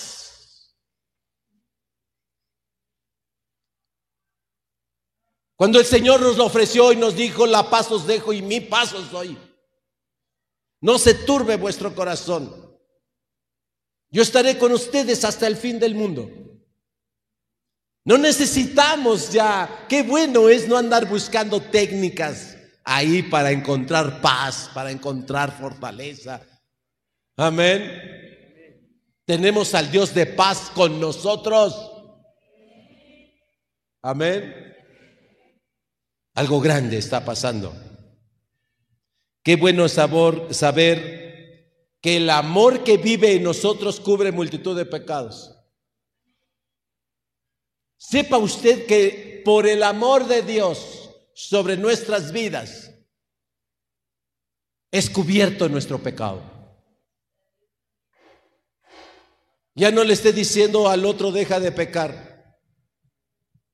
[5.61, 8.61] Cuando el Señor nos lo ofreció y nos dijo, la paz os dejo y mi
[8.61, 9.37] paz os doy.
[10.79, 12.75] No se turbe vuestro corazón.
[14.09, 16.31] Yo estaré con ustedes hasta el fin del mundo.
[18.05, 24.89] No necesitamos ya, qué bueno es no andar buscando técnicas ahí para encontrar paz, para
[24.89, 26.41] encontrar fortaleza.
[27.37, 28.01] Amén.
[29.25, 31.91] Tenemos al Dios de paz con nosotros.
[34.01, 34.70] Amén.
[36.33, 37.73] Algo grande está pasando.
[39.43, 41.21] Qué bueno sabor saber
[42.01, 45.55] que el amor que vive en nosotros cubre multitud de pecados.
[47.97, 52.91] Sepa usted que por el amor de Dios sobre nuestras vidas
[54.91, 56.41] es cubierto nuestro pecado.
[59.73, 62.59] Ya no le esté diciendo al otro deja de pecar.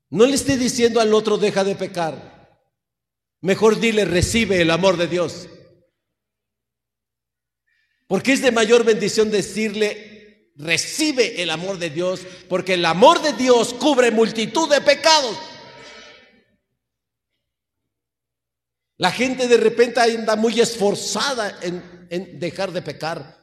[0.09, 2.36] No le esté diciendo al otro deja de pecar.
[3.41, 5.47] Mejor dile, recibe el amor de Dios.
[8.07, 13.33] Porque es de mayor bendición decirle, recibe el amor de Dios, porque el amor de
[13.33, 15.38] Dios cubre multitud de pecados.
[18.97, 23.38] La gente de repente anda muy esforzada en, en dejar de pecar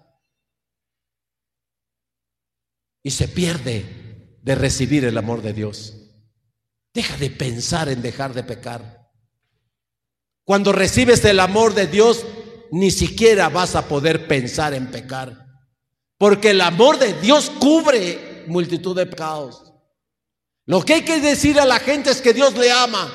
[3.05, 5.95] y se pierde de recibir el amor de Dios.
[6.93, 9.04] Deja de pensar en dejar de pecar.
[10.45, 12.25] Cuando recibes el amor de Dios,
[12.71, 15.47] ni siquiera vas a poder pensar en pecar.
[16.19, 19.73] Porque el amor de Dios cubre multitud de pecados.
[20.67, 23.13] Lo que hay que decir a la gente es que Dios le ama,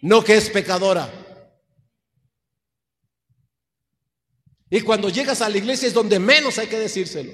[0.00, 1.10] no que es pecadora.
[4.70, 7.32] Y cuando llegas a la iglesia es donde menos hay que decírselo.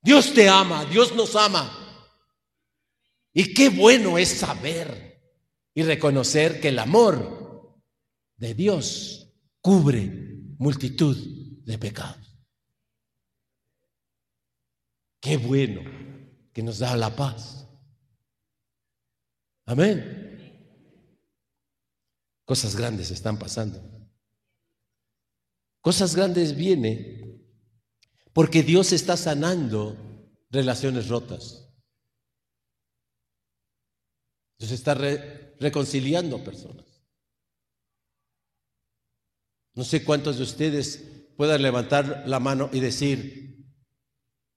[0.00, 2.04] Dios te ama, Dios nos ama.
[3.32, 5.07] Y qué bueno es saber
[5.78, 7.80] y reconocer que el amor
[8.36, 10.10] de Dios cubre
[10.58, 11.16] multitud
[11.64, 12.36] de pecados.
[15.20, 15.82] Qué bueno
[16.52, 17.68] que nos da la paz.
[19.66, 20.82] Amén.
[22.44, 23.80] Cosas grandes están pasando.
[25.80, 27.40] Cosas grandes vienen
[28.32, 29.96] porque Dios está sanando
[30.50, 31.72] relaciones rotas.
[34.58, 34.96] Dios está
[35.60, 36.86] reconciliando personas.
[39.74, 41.04] No sé cuántos de ustedes
[41.36, 43.64] puedan levantar la mano y decir,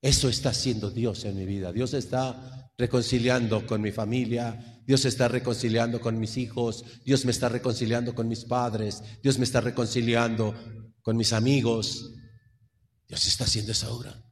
[0.02, 1.72] eso está haciendo Dios en mi vida.
[1.72, 7.50] Dios está reconciliando con mi familia, Dios está reconciliando con mis hijos, Dios me está
[7.50, 10.56] reconciliando con mis padres, Dios me está reconciliando
[11.02, 12.16] con mis amigos.
[13.08, 14.24] Dios está haciendo esa obra.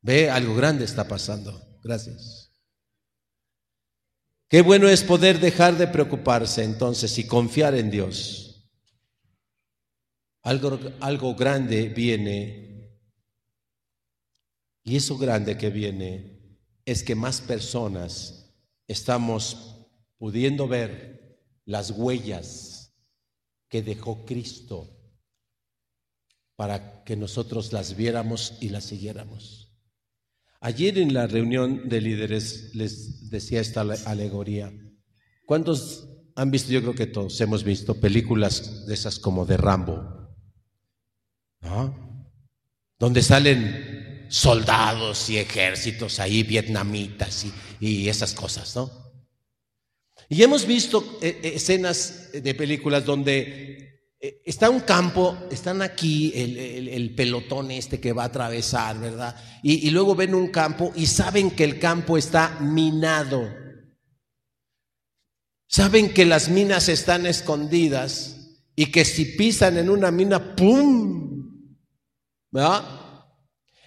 [0.00, 1.78] Ve, algo grande está pasando.
[1.82, 2.47] Gracias.
[4.48, 8.70] Qué bueno es poder dejar de preocuparse entonces y confiar en Dios.
[10.42, 12.68] Algo, algo grande viene
[14.88, 16.38] y eso grande que viene
[16.86, 18.50] es que más personas
[18.86, 19.86] estamos
[20.16, 22.94] pudiendo ver las huellas
[23.68, 24.88] que dejó Cristo
[26.56, 29.67] para que nosotros las viéramos y las siguiéramos.
[30.60, 34.72] Ayer en la reunión de líderes les decía esta alegoría.
[35.46, 36.72] ¿Cuántos han visto?
[36.72, 40.36] Yo creo que todos hemos visto películas de esas como de Rambo,
[41.60, 42.34] ¿no?
[42.98, 47.46] Donde salen soldados y ejércitos ahí, vietnamitas
[47.80, 48.90] y, esas cosas, ¿no?
[50.28, 53.87] Y hemos visto eh, eh, escenas de películas donde
[54.20, 59.36] está un campo, están aquí el, pelotón este que va a atravesar, ¿verdad?
[59.62, 63.48] Y, y luego ven un campo y saben que el campo está minado.
[65.68, 68.38] Saben que las minas están escondidas
[68.74, 71.76] y que si pisan en una mina, ¡pum!
[72.50, 72.97] ¿Verdad?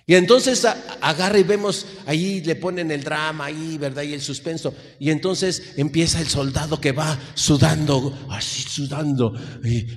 [0.08, 4.04] Y entonces agarra y vemos, ahí le ponen el drama, ahí, ¿verdad?
[4.04, 4.76] Y el suspenso.
[4.99, 9.34] Y entonces empieza el soldado que va sudando, así sudando,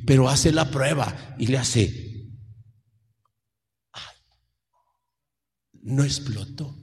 [0.06, 2.28] pero hace la prueba y le hace,
[5.82, 6.78] no explotó.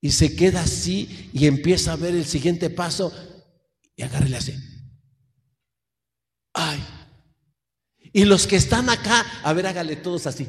[0.00, 3.12] Y se queda así y empieza a ver el siguiente paso
[3.94, 4.58] y agarra y le hace,
[6.54, 6.82] ay.
[8.12, 10.48] Y los que están acá, a ver, hágale todos así.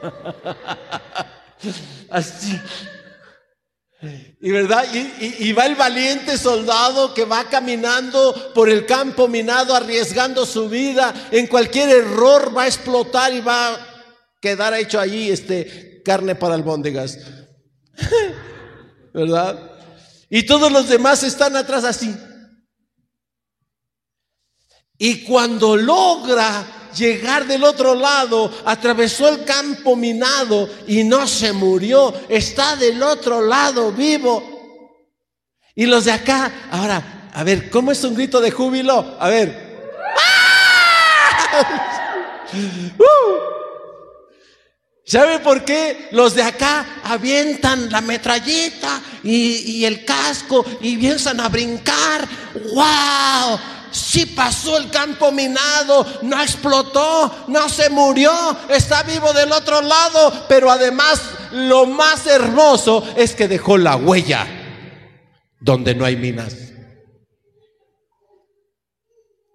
[2.10, 2.58] Así.
[4.40, 10.46] Y verdad, y, va el valiente soldado que va caminando por el campo minado, arriesgando
[10.46, 11.12] su vida.
[11.32, 13.78] En cualquier error va a explotar y va a
[14.40, 17.18] quedar hecho allí este carne para albóndigas.
[19.12, 19.72] ¿Verdad?
[20.30, 22.14] Y todos los demás están atrás así.
[24.96, 32.14] Y cuando logra llegar del otro lado, atravesó el campo minado y no se murió,
[32.28, 34.56] está del otro lado vivo.
[35.74, 39.16] Y los de acá, ahora, a ver, ¿cómo es un grito de júbilo?
[39.18, 39.68] A ver.
[42.50, 43.04] Uh.
[45.04, 51.40] ¿Sabe por qué los de acá avientan la metralleta y, y el casco y empiezan
[51.40, 52.26] a brincar?
[52.74, 53.58] ¡Wow!
[53.90, 58.32] Si pasó el campo minado, no explotó, no se murió,
[58.68, 61.20] está vivo del otro lado, pero además
[61.52, 64.46] lo más hermoso es que dejó la huella
[65.60, 66.54] donde no hay minas.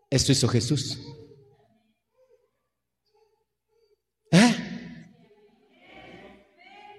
[0.10, 1.00] Esto hizo Jesús.
[4.32, 4.56] ¿Eh?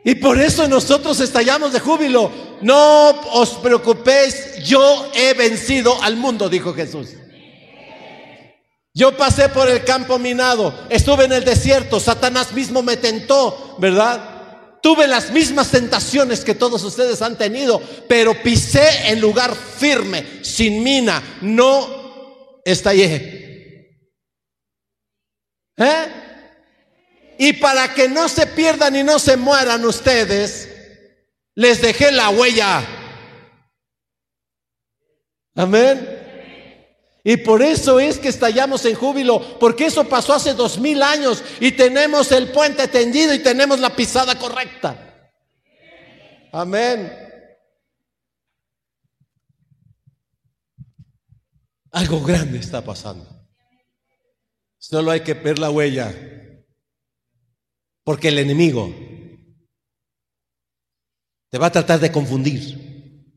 [0.05, 2.31] Y por eso nosotros estallamos de júbilo.
[2.61, 7.11] No os preocupéis, yo he vencido al mundo, dijo Jesús.
[8.97, 14.79] Yo pasé por el campo minado, estuve en el desierto, Satanás mismo me tentó, ¿verdad?
[14.81, 20.85] Tuve las mismas tentaciones que todos ustedes han tenido, pero pisé en lugar firme, sin
[20.85, 23.99] mina, no estallé.
[25.77, 26.07] ¿Eh?
[27.39, 30.69] Y para que no se pierdan y no se mueran ustedes,
[31.57, 32.87] les dejé la huella.
[35.57, 36.24] Amén.
[37.27, 41.43] Y por eso es que estallamos en júbilo, porque eso pasó hace dos mil años
[41.59, 45.33] y tenemos el puente tendido y tenemos la pisada correcta.
[46.53, 47.11] Amén.
[51.91, 53.27] Algo grande está pasando.
[54.77, 56.15] Solo hay que ver la huella.
[58.05, 58.95] Porque el enemigo
[61.49, 63.33] te va a tratar de confundir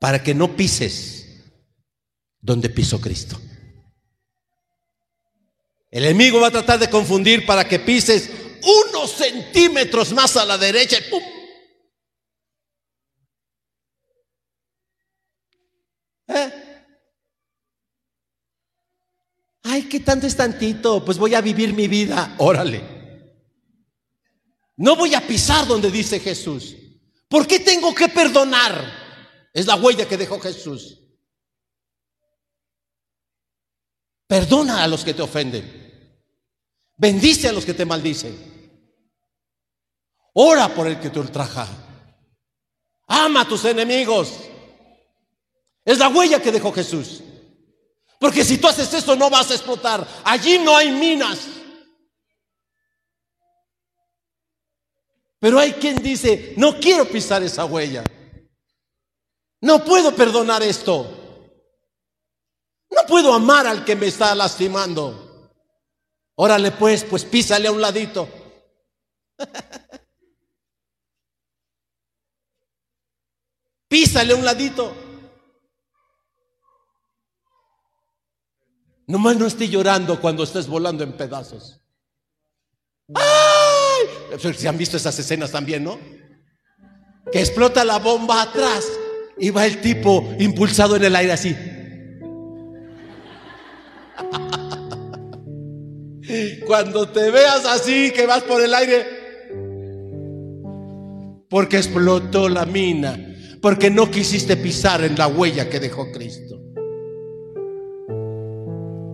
[0.00, 1.13] para que no pises
[2.44, 3.40] donde pisó Cristo.
[5.90, 8.28] El enemigo va a tratar de confundir para que pises
[8.62, 11.22] unos centímetros más a la derecha ¡pum!
[16.28, 16.52] ¿Eh?
[19.62, 21.02] Ay, ¿qué tanto es tantito?
[21.02, 22.34] Pues voy a vivir mi vida.
[22.38, 22.82] Órale.
[24.76, 26.76] No voy a pisar donde dice Jesús.
[27.26, 29.48] ¿Por qué tengo que perdonar?
[29.54, 31.03] Es la huella que dejó Jesús.
[34.26, 35.84] Perdona a los que te ofenden.
[36.96, 38.54] Bendice a los que te maldicen.
[40.34, 41.66] Ora por el que te ultraja.
[43.06, 44.32] Ama a tus enemigos.
[45.84, 47.22] Es la huella que dejó Jesús.
[48.18, 50.06] Porque si tú haces eso no vas a explotar.
[50.24, 51.40] Allí no hay minas.
[55.38, 58.02] Pero hay quien dice, no quiero pisar esa huella.
[59.60, 61.23] No puedo perdonar esto.
[62.94, 65.50] No puedo amar al que me está lastimando.
[66.36, 68.28] Órale pues, pues písale a un ladito.
[73.88, 74.94] písale a un ladito.
[79.06, 81.80] Nomás no esté llorando cuando estés volando en pedazos.
[83.14, 84.38] ¡Ay!
[84.38, 86.00] Se han visto esas escenas también, ¿no?
[87.30, 88.86] Que explota la bomba atrás
[89.36, 91.54] y va el tipo impulsado en el aire así.
[96.66, 99.06] Cuando te veas así, que vas por el aire,
[101.48, 106.60] porque explotó la mina, porque no quisiste pisar en la huella que dejó Cristo.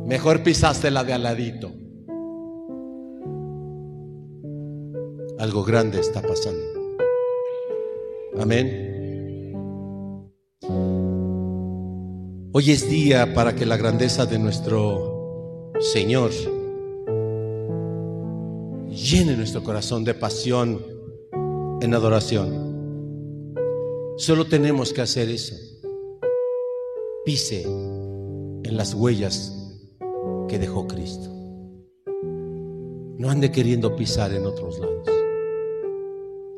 [0.06, 1.72] Mejor pisaste la de aladito.
[5.38, 6.60] Algo grande está pasando.
[8.38, 8.89] Amén.
[12.52, 16.32] Hoy es día para que la grandeza de nuestro Señor
[18.88, 20.84] llene nuestro corazón de pasión
[21.80, 23.54] en adoración.
[24.16, 25.54] Solo tenemos que hacer eso.
[27.24, 29.56] Pise en las huellas
[30.48, 31.30] que dejó Cristo.
[33.16, 35.08] No ande queriendo pisar en otros lados.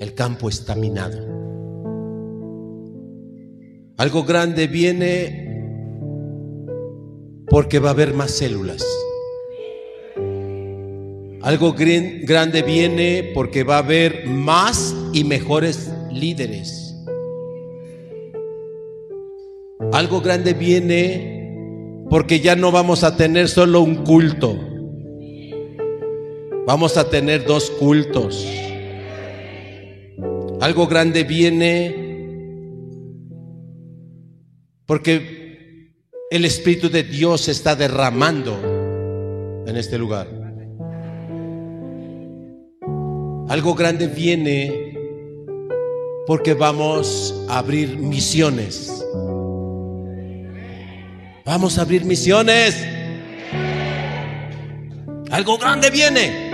[0.00, 1.18] El campo está minado.
[3.98, 5.51] Algo grande viene
[7.52, 8.82] porque va a haber más células.
[11.42, 16.96] Algo grande viene porque va a haber más y mejores líderes.
[19.92, 24.58] Algo grande viene porque ya no vamos a tener solo un culto.
[26.66, 28.46] Vamos a tener dos cultos.
[30.58, 31.96] Algo grande viene
[34.86, 35.41] porque
[36.32, 38.56] el Espíritu de Dios se está derramando
[39.66, 40.26] en este lugar.
[43.50, 44.96] Algo grande viene
[46.26, 49.04] porque vamos a abrir misiones.
[51.44, 52.82] Vamos a abrir misiones.
[55.30, 56.50] Algo grande viene.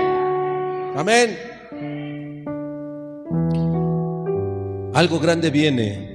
[0.97, 1.39] Amén.
[4.93, 6.08] Algo grande viene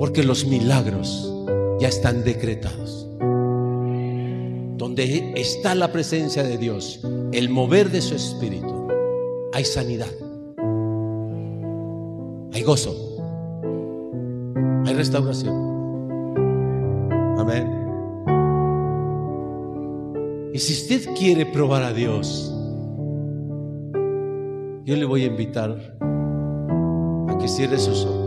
[0.00, 1.30] porque los milagros
[1.78, 3.06] ya están decretados.
[4.78, 8.88] Donde está la presencia de Dios, el mover de su espíritu,
[9.52, 10.08] hay sanidad,
[12.54, 12.96] hay gozo,
[14.86, 15.54] hay restauración.
[17.38, 17.68] Amén.
[20.54, 22.50] Y si usted quiere probar a Dios,
[24.86, 25.72] yo le voy a invitar
[27.28, 28.19] a que cierre sus ojos.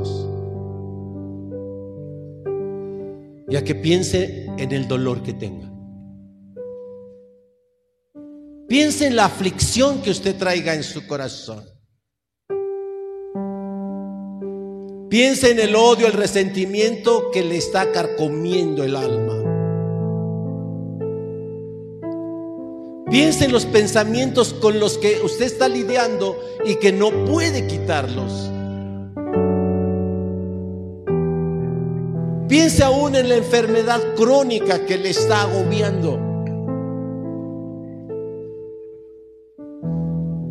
[3.53, 5.71] y a que piense en el dolor que tenga.
[8.67, 11.63] Piense en la aflicción que usted traiga en su corazón.
[15.07, 19.35] Piense en el odio, el resentimiento que le está carcomiendo el alma.
[23.11, 28.49] Piense en los pensamientos con los que usted está lidiando y que no puede quitarlos.
[32.53, 36.19] Piense aún en la enfermedad crónica que le está agobiando.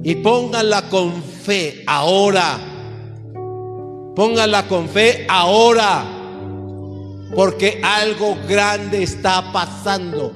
[0.03, 2.59] Y póngala con fe ahora.
[4.16, 6.05] Póngala con fe ahora.
[7.36, 10.32] Porque algo grande está pasando.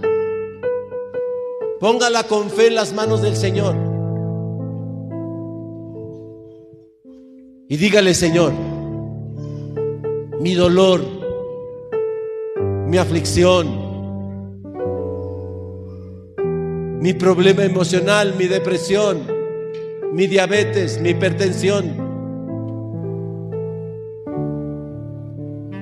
[1.81, 3.75] Póngala con fe en las manos del Señor.
[7.69, 8.53] Y dígale, Señor,
[10.39, 11.16] mi dolor,
[12.87, 13.67] mi aflicción,
[17.01, 19.27] mi problema emocional, mi depresión,
[20.13, 22.07] mi diabetes, mi hipertensión.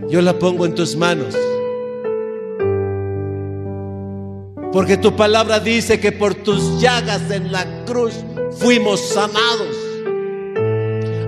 [0.09, 1.37] Yo la pongo en tus manos.
[4.73, 8.15] Porque tu palabra dice que por tus llagas en la cruz
[8.59, 9.77] fuimos sanados.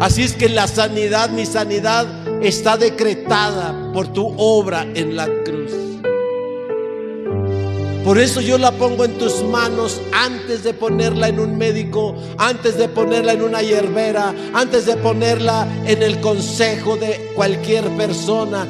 [0.00, 2.06] Así es que la sanidad, mi sanidad,
[2.42, 5.72] está decretada por tu obra en la cruz.
[8.04, 12.76] Por eso yo la pongo en tus manos antes de ponerla en un médico, antes
[12.76, 18.66] de ponerla en una hierbera, antes de ponerla en el consejo de cualquier persona.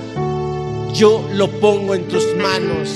[0.94, 2.94] Yo lo pongo en tus manos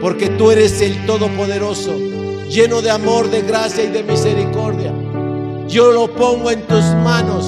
[0.00, 1.98] porque tú eres el Todopoderoso,
[2.48, 4.92] lleno de amor, de gracia y de misericordia.
[5.66, 7.44] Yo lo pongo en tus manos.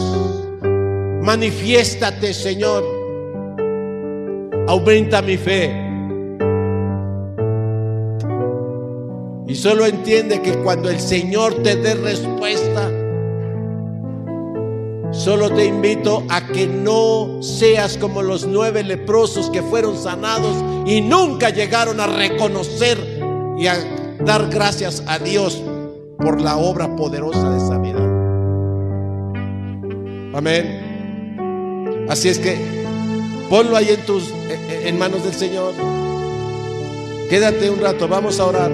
[1.22, 2.95] Manifiéstate, Señor.
[4.66, 5.84] Aumenta mi fe.
[9.48, 12.90] Y solo entiende que cuando el Señor te dé respuesta,
[15.12, 20.54] Solo te invito a que no seas como los nueve leprosos que fueron sanados
[20.84, 22.98] y nunca llegaron a reconocer
[23.56, 23.76] y a
[24.20, 25.62] dar gracias a Dios
[26.18, 28.06] por la obra poderosa de sanidad.
[30.34, 32.06] Amén.
[32.08, 32.85] Así es que
[33.48, 34.32] ponlo ahí en tus
[34.68, 35.74] en manos del Señor.
[37.28, 38.70] Quédate un rato, vamos a orar.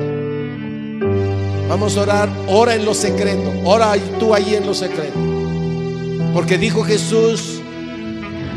[1.68, 5.18] Vamos a orar, ora en lo secreto, ora tú ahí en lo secreto.
[6.34, 7.62] Porque dijo Jesús,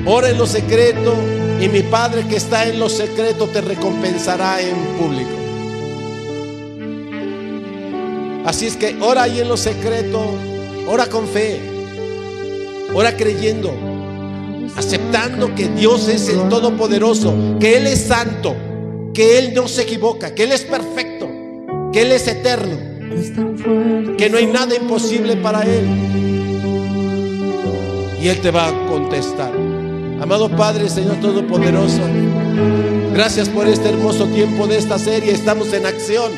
[0.05, 1.15] ora en lo secreto
[1.61, 5.31] y mi Padre que está en lo secreto te recompensará en público.
[8.45, 10.21] Así es que ora ahí en lo secreto,
[10.87, 11.61] ora con fe,
[12.93, 13.73] ora creyendo,
[14.75, 18.55] aceptando que Dios es el Todopoderoso, que Él es santo,
[19.13, 21.29] que Él no se equivoca, que Él es perfecto,
[21.91, 22.77] que Él es eterno,
[24.17, 25.85] que no hay nada imposible para Él
[28.25, 29.51] y Él te va a contestar.
[30.19, 32.01] Amado Padre, Señor Todopoderoso,
[33.13, 35.31] gracias por este hermoso tiempo de esta serie.
[35.31, 36.31] Estamos en acción.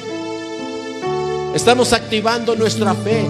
[1.55, 3.25] Estamos activando nuestra fe.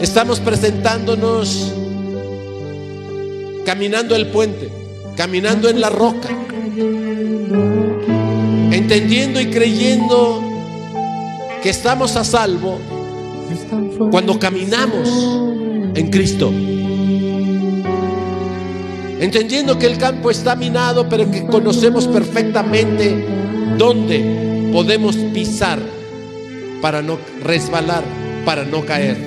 [0.00, 1.72] Estamos presentándonos,
[3.68, 4.70] caminando el puente,
[5.14, 6.30] caminando en la roca,
[8.70, 10.42] entendiendo y creyendo
[11.62, 12.78] que estamos a salvo
[14.10, 15.10] cuando caminamos
[15.94, 16.50] en Cristo.
[19.20, 23.22] Entendiendo que el campo está minado, pero que conocemos perfectamente
[23.76, 25.78] dónde podemos pisar
[26.80, 28.02] para no resbalar,
[28.46, 29.18] para no caer.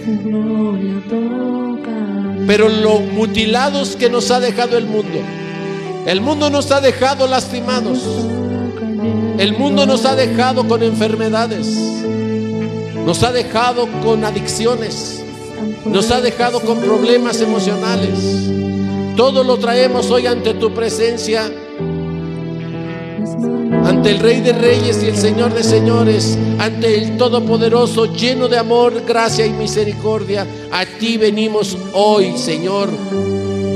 [2.51, 5.19] Pero lo mutilados que nos ha dejado el mundo.
[6.05, 7.99] El mundo nos ha dejado lastimados.
[9.37, 11.65] El mundo nos ha dejado con enfermedades.
[13.05, 15.23] Nos ha dejado con adicciones.
[15.85, 18.19] Nos ha dejado con problemas emocionales.
[19.15, 21.49] Todo lo traemos hoy ante tu presencia,
[23.85, 28.57] ante el Rey de Reyes y el Señor de Señores, ante el Todopoderoso, lleno de
[28.57, 30.47] amor, gracia y misericordia.
[30.71, 32.89] A ti venimos hoy, Señor,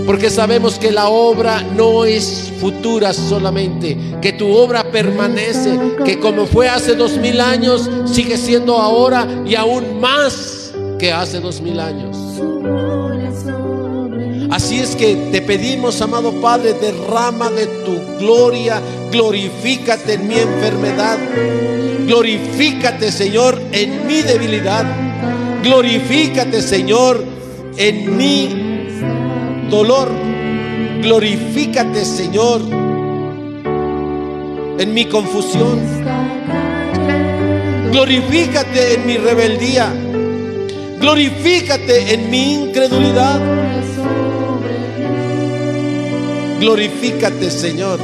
[0.05, 6.45] porque sabemos que la obra no es futura solamente, que tu obra permanece, que como
[6.45, 11.79] fue hace dos mil años, sigue siendo ahora y aún más que hace dos mil
[11.79, 12.15] años.
[14.55, 18.81] Así es que te pedimos, amado Padre, derrama de tu gloria,
[19.11, 21.17] glorifícate en mi enfermedad,
[22.07, 24.85] glorifícate, Señor, en mi debilidad,
[25.61, 27.21] glorifícate, Señor,
[27.75, 30.09] en mi dolor,
[31.01, 32.61] glorifícate, Señor,
[34.79, 35.81] en mi confusión.
[37.91, 39.93] Glorifícate en mi rebeldía.
[41.01, 43.54] Glorifícate en mi incredulidad.
[46.59, 47.99] Glorifícate, Señor.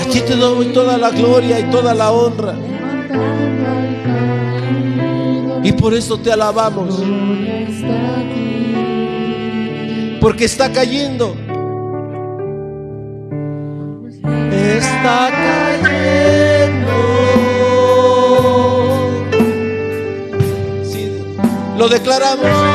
[0.00, 2.54] A ti te doy toda la gloria y toda la honra.
[5.62, 7.02] Y por eso te alabamos.
[10.20, 11.36] Porque está cayendo.
[14.50, 16.08] Está cayendo.
[21.76, 22.67] Lo declaramos.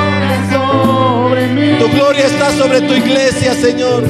[1.79, 4.03] Tu gloria está sobre tu iglesia, Señor.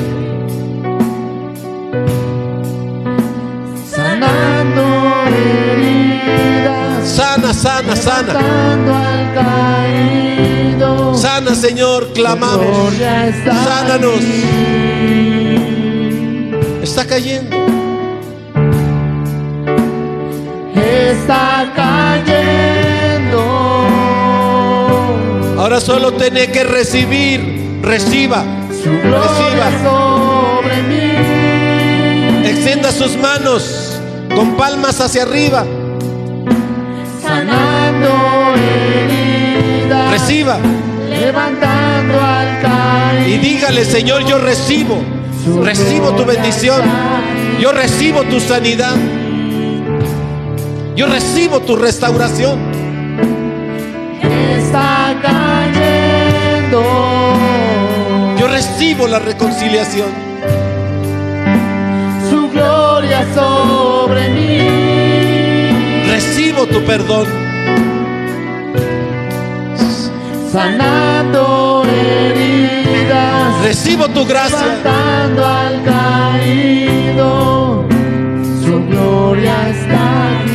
[3.89, 4.84] sanando
[5.28, 8.34] heridas, Sana, sana, sana.
[8.39, 11.14] al caído.
[11.16, 12.93] Sana, Señor, clamamos.
[13.66, 14.16] Sánanos.
[14.18, 14.43] aquí.
[16.84, 17.55] Está cayendo.
[20.76, 22.33] Está cayendo.
[25.74, 27.80] Ahora solo tiene que recibir.
[27.82, 28.45] Reciba.
[28.69, 29.71] Su Reciba.
[29.82, 32.47] sobre mí.
[32.47, 33.99] Extienda sus manos
[34.36, 35.65] con palmas hacia arriba.
[37.24, 40.11] Sanando heridas.
[40.11, 40.59] Reciba.
[41.09, 43.28] Levantando al.
[43.28, 45.01] Y dígale, Señor, yo recibo.
[45.63, 46.84] Recibo tu bendición.
[47.59, 48.95] Yo recibo tu sanidad.
[50.95, 52.72] Yo recibo tu restauración.
[58.84, 60.10] Recibo la reconciliación.
[62.30, 66.12] Su gloria sobre mí.
[66.12, 67.26] Recibo tu perdón.
[70.52, 73.62] Sanando heridas.
[73.64, 74.82] Recibo tu gracia.
[74.84, 77.86] Al caído.
[78.66, 80.53] Su gloria está aquí.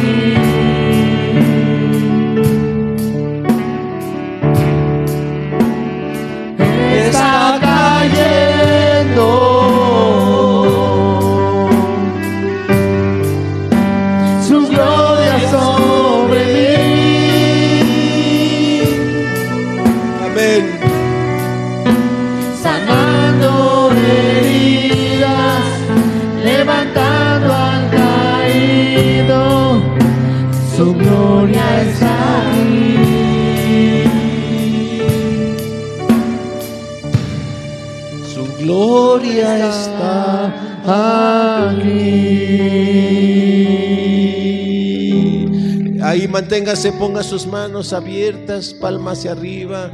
[46.28, 49.90] Manténgase, ponga sus manos abiertas, palmas hacia arriba.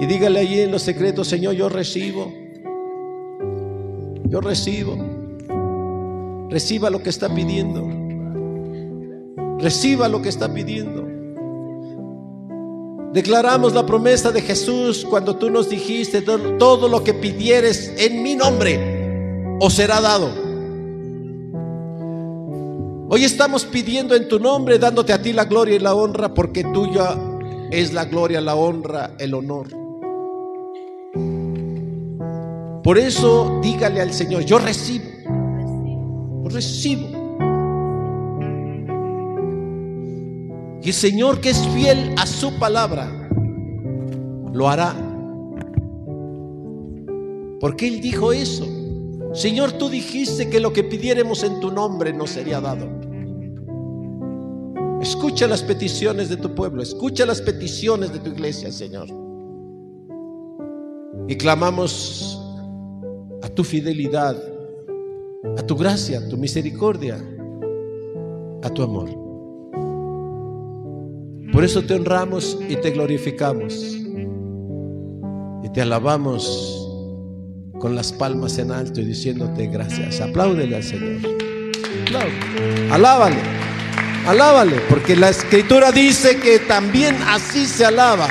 [0.00, 2.32] Y dígale allí en los secretos, Señor, yo recibo.
[4.28, 4.96] Yo recibo.
[6.50, 7.86] Reciba lo que está pidiendo.
[9.58, 11.06] Reciba lo que está pidiendo.
[13.12, 18.22] Declaramos la promesa de Jesús cuando tú nos dijiste, "Todo- todo lo que pidieres en
[18.22, 20.30] mi nombre os será dado.
[23.10, 26.62] Hoy estamos pidiendo en tu nombre, dándote a ti la gloria y la honra, porque
[26.62, 27.16] tuya
[27.70, 29.68] es la gloria, la honra, el honor.
[32.82, 35.06] Por eso dígale al Señor, yo recibo,
[36.44, 37.08] yo recibo.
[40.82, 43.30] Y el Señor que es fiel a su palabra,
[44.52, 44.94] lo hará.
[47.58, 48.66] Porque Él dijo eso.
[49.32, 52.97] Señor, tú dijiste que lo que pidiéramos en tu nombre nos sería dado.
[55.00, 59.06] Escucha las peticiones de tu pueblo, escucha las peticiones de tu iglesia, Señor.
[61.28, 62.42] Y clamamos
[63.42, 64.36] a tu fidelidad,
[65.56, 67.16] a tu gracia, a tu misericordia,
[68.62, 69.08] a tu amor.
[71.52, 73.74] Por eso te honramos y te glorificamos.
[75.62, 76.86] Y te alabamos
[77.78, 80.20] con las palmas en alto y diciéndote gracias.
[80.20, 81.20] Apláudele al Señor.
[82.90, 83.67] Alábale.
[84.26, 88.28] Alábale, porque la escritura dice que también así se alaba.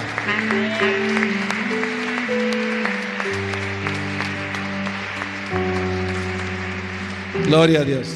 [7.47, 8.07] Gloria a Dios.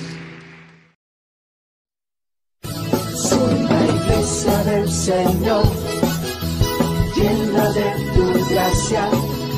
[3.15, 5.63] Soy la iglesia del Señor,
[7.15, 9.09] llena de tu gracia,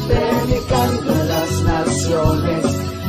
[0.07, 2.65] predicando a las naciones,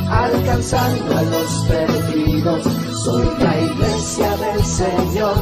[0.09, 2.84] alcanzando a los perdidos.
[3.05, 5.35] Soy la iglesia del Señor,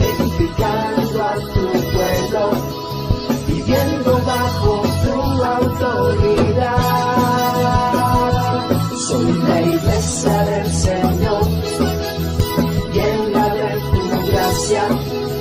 [0.00, 2.44] edificando a tu pueblo,
[3.46, 4.72] viviendo bajo
[5.04, 6.78] tu autoridad.
[9.06, 11.44] Soy la iglesia del Señor,
[12.94, 14.84] llena de tu gracia,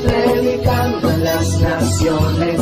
[0.03, 2.59] predicando en las naciones,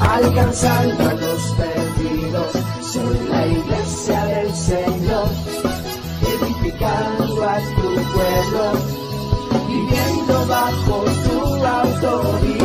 [0.00, 2.50] alcanzando a los perdidos.
[2.82, 5.28] Soy la iglesia del Señor,
[6.26, 7.17] edificando
[8.18, 8.72] pueblo,
[9.68, 12.57] viviendo bajo tu autoridad.